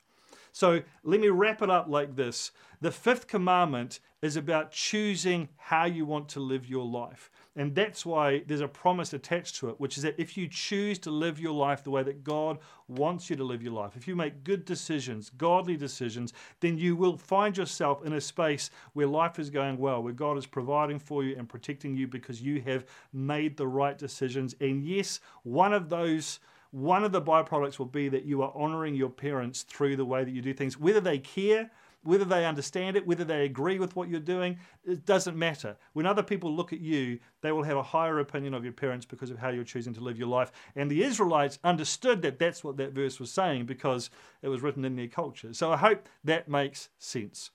So 0.53 0.83
let 1.03 1.21
me 1.21 1.29
wrap 1.29 1.63
it 1.63 1.71
up 1.71 1.89
like 1.89 2.15
this 2.15 2.53
The 2.81 2.93
fifth 2.93 3.27
commandment 3.27 4.01
is 4.21 4.37
about 4.37 4.71
choosing 4.71 5.49
how 5.57 5.85
you 5.85 6.07
want 6.07 6.29
to 6.29 6.41
live 6.41 6.67
your 6.67 6.85
life. 6.85 7.31
And 7.57 7.75
that's 7.75 8.07
why 8.07 8.43
there's 8.47 8.61
a 8.61 8.69
promise 8.69 9.13
attached 9.13 9.57
to 9.57 9.69
it, 9.69 9.81
which 9.81 9.97
is 9.97 10.05
that 10.05 10.15
if 10.19 10.37
you 10.37 10.47
choose 10.49 10.99
to 11.01 11.11
live 11.11 11.41
your 11.41 11.53
life 11.53 11.83
the 11.83 11.91
way 11.91 12.03
that 12.03 12.23
God 12.23 12.59
wants 12.87 13.29
you 13.29 13.37
to 13.37 13.45
live 13.45 13.63
your 13.63 13.73
life, 13.73 13.97
if 13.97 14.07
you 14.07 14.15
make 14.15 14.45
good 14.45 14.65
decisions, 14.65 15.31
godly 15.31 15.77
decisions, 15.77 16.33
then 16.61 16.79
you 16.79 16.97
will 16.97 17.19
find 17.19 17.57
yourself 17.57 18.07
in 18.07 18.13
a 18.13 18.21
space 18.21 18.71
where 18.93 19.07
life 19.07 19.39
is 19.39 19.51
going 19.51 19.77
well, 19.77 20.03
where 20.03 20.13
God 20.13 20.39
is 20.39 20.47
providing 20.47 20.99
for 20.99 21.25
you 21.25 21.35
and 21.37 21.49
protecting 21.49 21.95
you 21.95 22.07
because 22.07 22.41
you 22.41 22.61
have 22.63 22.87
made 23.13 23.57
the 23.57 23.67
right 23.67 23.99
decisions. 23.99 24.55
And 24.61 24.85
yes, 24.85 25.21
one 25.43 25.75
of 25.75 25.89
those 25.89 26.39
one 26.73 27.05
of 27.05 27.13
the 27.13 27.23
byproducts 27.23 27.79
will 27.79 27.87
be 27.87 28.09
that 28.09 28.25
you 28.25 28.43
are 28.43 28.53
honoring 28.57 28.95
your 28.95 29.11
parents 29.11 29.63
through 29.63 29.97
the 29.97 30.05
way 30.05 30.25
that 30.25 30.31
you 30.31 30.43
do 30.43 30.55
things, 30.55 30.79
whether 30.79 31.01
they 31.01 31.19
care, 31.19 31.71
whether 32.03 32.25
they 32.25 32.47
understand 32.47 32.97
it, 32.97 33.07
whether 33.07 33.25
they 33.25 33.45
agree 33.45 33.79
with 33.79 33.95
what 33.95 34.09
you're 34.09 34.19
doing, 34.19 34.59
it 34.85 35.05
doesn't 35.05 35.37
matter. 35.37 35.77
When 35.93 36.07
other 36.07 36.23
people 36.23 36.53
look 36.53 36.73
at 36.73 36.81
you, 36.81 37.19
they 37.43 37.53
will 37.53 37.63
have 37.63 37.77
a 37.77 37.83
higher 37.83 38.19
opinion 38.19 38.55
of 38.55 38.65
your 38.65 38.73
parents 38.73 39.07
because 39.07 39.31
of 39.31 39.39
how 39.39 39.51
you're 39.51 39.65
choosing 39.65 39.95
to 39.95 40.01
live 40.01 40.19
your 40.19 40.29
life. 40.29 40.51
And 40.75 40.91
the 40.91 41.05
Israelites 41.05 41.59
understood 41.63 42.23
that 42.23 42.39
that's 42.39 42.65
what 42.65 42.79
that 42.79 42.93
verse 42.93 43.21
was 43.21 43.31
saying 43.31 43.67
because 43.67 44.11
it 44.41 44.49
was 44.49 44.63
written 44.63 44.85
in 44.85 44.97
their 44.97 45.09
culture. 45.09 45.53
So 45.53 45.71
I 45.71 45.77
hope 45.77 46.09
that 46.25 46.49
makes 46.49 46.89
sense. 46.99 47.51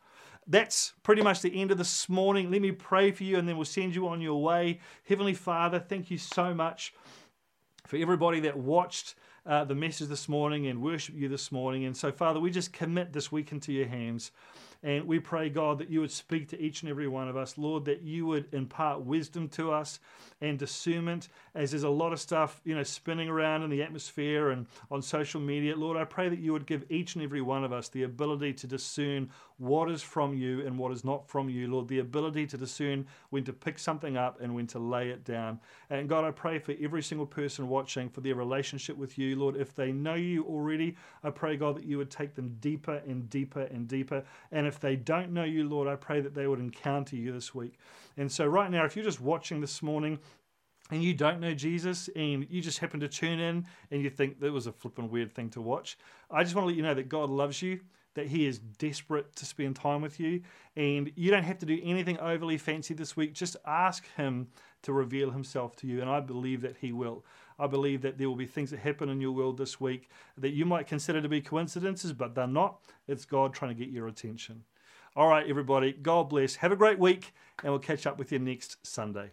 That's 0.45 0.93
pretty 1.03 1.23
much 1.23 1.41
the 1.41 1.59
end 1.59 1.71
of 1.71 1.77
this 1.77 2.07
morning. 2.07 2.49
Let 2.49 2.61
me 2.61 2.71
pray 2.71 3.11
for 3.11 3.23
you 3.23 3.37
and 3.37 3.49
then 3.49 3.57
we'll 3.57 3.65
send 3.65 3.95
you 3.95 4.07
on 4.07 4.21
your 4.21 4.41
way. 4.41 4.79
Heavenly 5.09 5.33
Father, 5.33 5.79
thank 5.79 6.09
you 6.09 6.17
so 6.17 6.53
much 6.53 6.93
for 7.87 7.95
everybody 7.97 8.41
that 8.41 8.57
watched 8.57 9.15
uh, 9.45 9.63
the 9.63 9.73
message 9.73 10.09
this 10.09 10.27
morning 10.27 10.67
and 10.67 10.81
worship 10.81 11.15
you 11.15 11.29
this 11.29 11.51
morning. 11.51 11.85
And 11.85 11.95
so, 11.95 12.11
Father, 12.11 12.39
we 12.39 12.51
just 12.51 12.73
commit 12.73 13.13
this 13.13 13.31
week 13.31 13.53
into 13.53 13.71
your 13.71 13.87
hands. 13.87 14.31
And 14.83 15.05
we 15.05 15.19
pray, 15.19 15.49
God, 15.49 15.79
that 15.79 15.89
you 15.89 16.01
would 16.01 16.11
speak 16.11 16.49
to 16.49 16.61
each 16.61 16.81
and 16.81 16.89
every 16.89 17.07
one 17.07 17.27
of 17.27 17.35
us. 17.35 17.57
Lord, 17.57 17.85
that 17.85 18.01
you 18.01 18.25
would 18.27 18.53
impart 18.53 19.01
wisdom 19.01 19.49
to 19.49 19.71
us 19.71 19.99
and 20.41 20.59
discernment 20.59 21.29
as 21.55 21.71
there's 21.71 21.83
a 21.83 21.89
lot 21.89 22.13
of 22.13 22.19
stuff, 22.19 22.61
you 22.63 22.75
know, 22.75 22.83
spinning 22.83 23.27
around 23.27 23.63
in 23.63 23.69
the 23.69 23.81
atmosphere 23.81 24.51
and 24.51 24.67
on 24.91 25.01
social 25.01 25.41
media. 25.41 25.75
Lord, 25.75 25.97
I 25.97 26.03
pray 26.03 26.29
that 26.29 26.39
you 26.39 26.53
would 26.53 26.67
give 26.67 26.85
each 26.89 27.15
and 27.15 27.23
every 27.23 27.41
one 27.41 27.63
of 27.63 27.73
us 27.73 27.89
the 27.89 28.03
ability 28.03 28.53
to 28.53 28.67
discern 28.67 29.29
what 29.57 29.89
is 29.89 30.03
from 30.03 30.35
you 30.35 30.65
and 30.65 30.77
what 30.77 30.91
is 30.91 31.03
not 31.03 31.27
from 31.27 31.49
you, 31.49 31.67
Lord, 31.67 31.87
the 31.87 31.99
ability 31.99 32.45
to 32.47 32.57
discern 32.57 33.07
when 33.31 33.43
to 33.45 33.53
pick 33.53 33.79
something 33.79 34.15
up 34.15 34.39
and 34.39 34.53
when 34.53 34.67
to 34.67 34.79
lay 34.79 35.09
it 35.09 35.25
down. 35.25 35.59
And 35.89 36.07
God, 36.07 36.25
I 36.25 36.31
pray 36.31 36.59
for 36.59 36.75
every 36.79 37.01
single 37.01 37.25
person 37.25 37.67
watching 37.67 38.09
for 38.09 38.21
their 38.21 38.35
relationship 38.35 38.95
with 38.97 39.17
you, 39.17 39.35
Lord. 39.35 39.55
If 39.55 39.73
they 39.73 39.91
know 39.91 40.13
you 40.13 40.43
already, 40.43 40.95
I 41.23 41.31
pray, 41.31 41.57
God, 41.57 41.77
that 41.77 41.85
you 41.85 41.97
would 41.97 42.11
take 42.11 42.35
them 42.35 42.55
deeper 42.59 43.01
and 43.07 43.27
deeper 43.29 43.63
and 43.63 43.87
deeper. 43.87 44.23
And 44.67 44.73
if 44.73 44.81
they 44.81 44.97
don't 44.97 45.31
know 45.31 45.45
you, 45.45 45.63
Lord, 45.63 45.87
I 45.87 45.95
pray 45.95 46.19
that 46.19 46.35
they 46.35 46.45
would 46.45 46.59
encounter 46.59 47.15
you 47.15 47.31
this 47.31 47.55
week. 47.55 47.79
And 48.17 48.29
so, 48.29 48.45
right 48.45 48.69
now, 48.69 48.83
if 48.83 48.97
you're 48.97 49.05
just 49.05 49.21
watching 49.21 49.61
this 49.61 49.81
morning, 49.81 50.19
and 50.91 51.01
you 51.01 51.13
don't 51.13 51.39
know 51.39 51.53
Jesus 51.53 52.09
and 52.17 52.45
you 52.49 52.61
just 52.61 52.79
happen 52.79 52.99
to 52.99 53.07
tune 53.07 53.39
in 53.39 53.65
and 53.91 54.01
you 54.01 54.09
think 54.09 54.41
that 54.41 54.51
was 54.51 54.67
a 54.67 54.73
flippin' 54.73 55.09
weird 55.09 55.33
thing 55.33 55.49
to 55.51 55.61
watch, 55.61 55.97
I 56.29 56.43
just 56.43 56.53
want 56.53 56.63
to 56.63 56.67
let 56.67 56.75
you 56.75 56.83
know 56.83 56.93
that 56.93 57.07
God 57.07 57.29
loves 57.29 57.61
you 57.61 57.79
that 58.17 58.27
He 58.27 58.47
is 58.47 58.57
desperate 58.57 59.33
to 59.35 59.45
spend 59.45 59.75
time 59.75 60.01
with 60.01 60.19
you. 60.19 60.41
And 60.75 61.11
you 61.15 61.31
don't 61.31 61.43
have 61.43 61.59
to 61.59 61.65
do 61.67 61.79
anything 61.83 62.19
overly 62.19 62.57
fancy 62.57 62.95
this 62.95 63.15
week. 63.15 63.33
Just 63.33 63.55
ask 63.65 64.05
Him 64.15 64.47
to 64.81 64.91
reveal 64.91 65.29
Himself 65.29 65.75
to 65.77 65.87
you. 65.87 66.01
And 66.01 66.09
I 66.09 66.19
believe 66.19 66.61
that 66.61 66.77
He 66.81 66.91
will. 66.91 67.23
I 67.59 67.67
believe 67.67 68.01
that 68.03 68.17
there 68.17 68.29
will 68.29 68.35
be 68.35 68.45
things 68.45 68.71
that 68.71 68.79
happen 68.79 69.09
in 69.09 69.21
your 69.21 69.31
world 69.31 69.57
this 69.57 69.79
week 69.79 70.09
that 70.37 70.51
you 70.51 70.65
might 70.65 70.87
consider 70.87 71.21
to 71.21 71.29
be 71.29 71.41
coincidences, 71.41 72.13
but 72.13 72.35
they're 72.35 72.47
not. 72.47 72.81
It's 73.07 73.25
God 73.25 73.53
trying 73.53 73.75
to 73.75 73.85
get 73.85 73.93
your 73.93 74.07
attention. 74.07 74.63
All 75.15 75.27
right, 75.27 75.47
everybody, 75.47 75.93
God 75.93 76.29
bless. 76.29 76.55
Have 76.57 76.71
a 76.71 76.75
great 76.75 76.99
week, 76.99 77.33
and 77.63 77.71
we'll 77.71 77.79
catch 77.79 78.05
up 78.05 78.19
with 78.19 78.31
you 78.31 78.39
next 78.39 78.85
Sunday. 78.85 79.31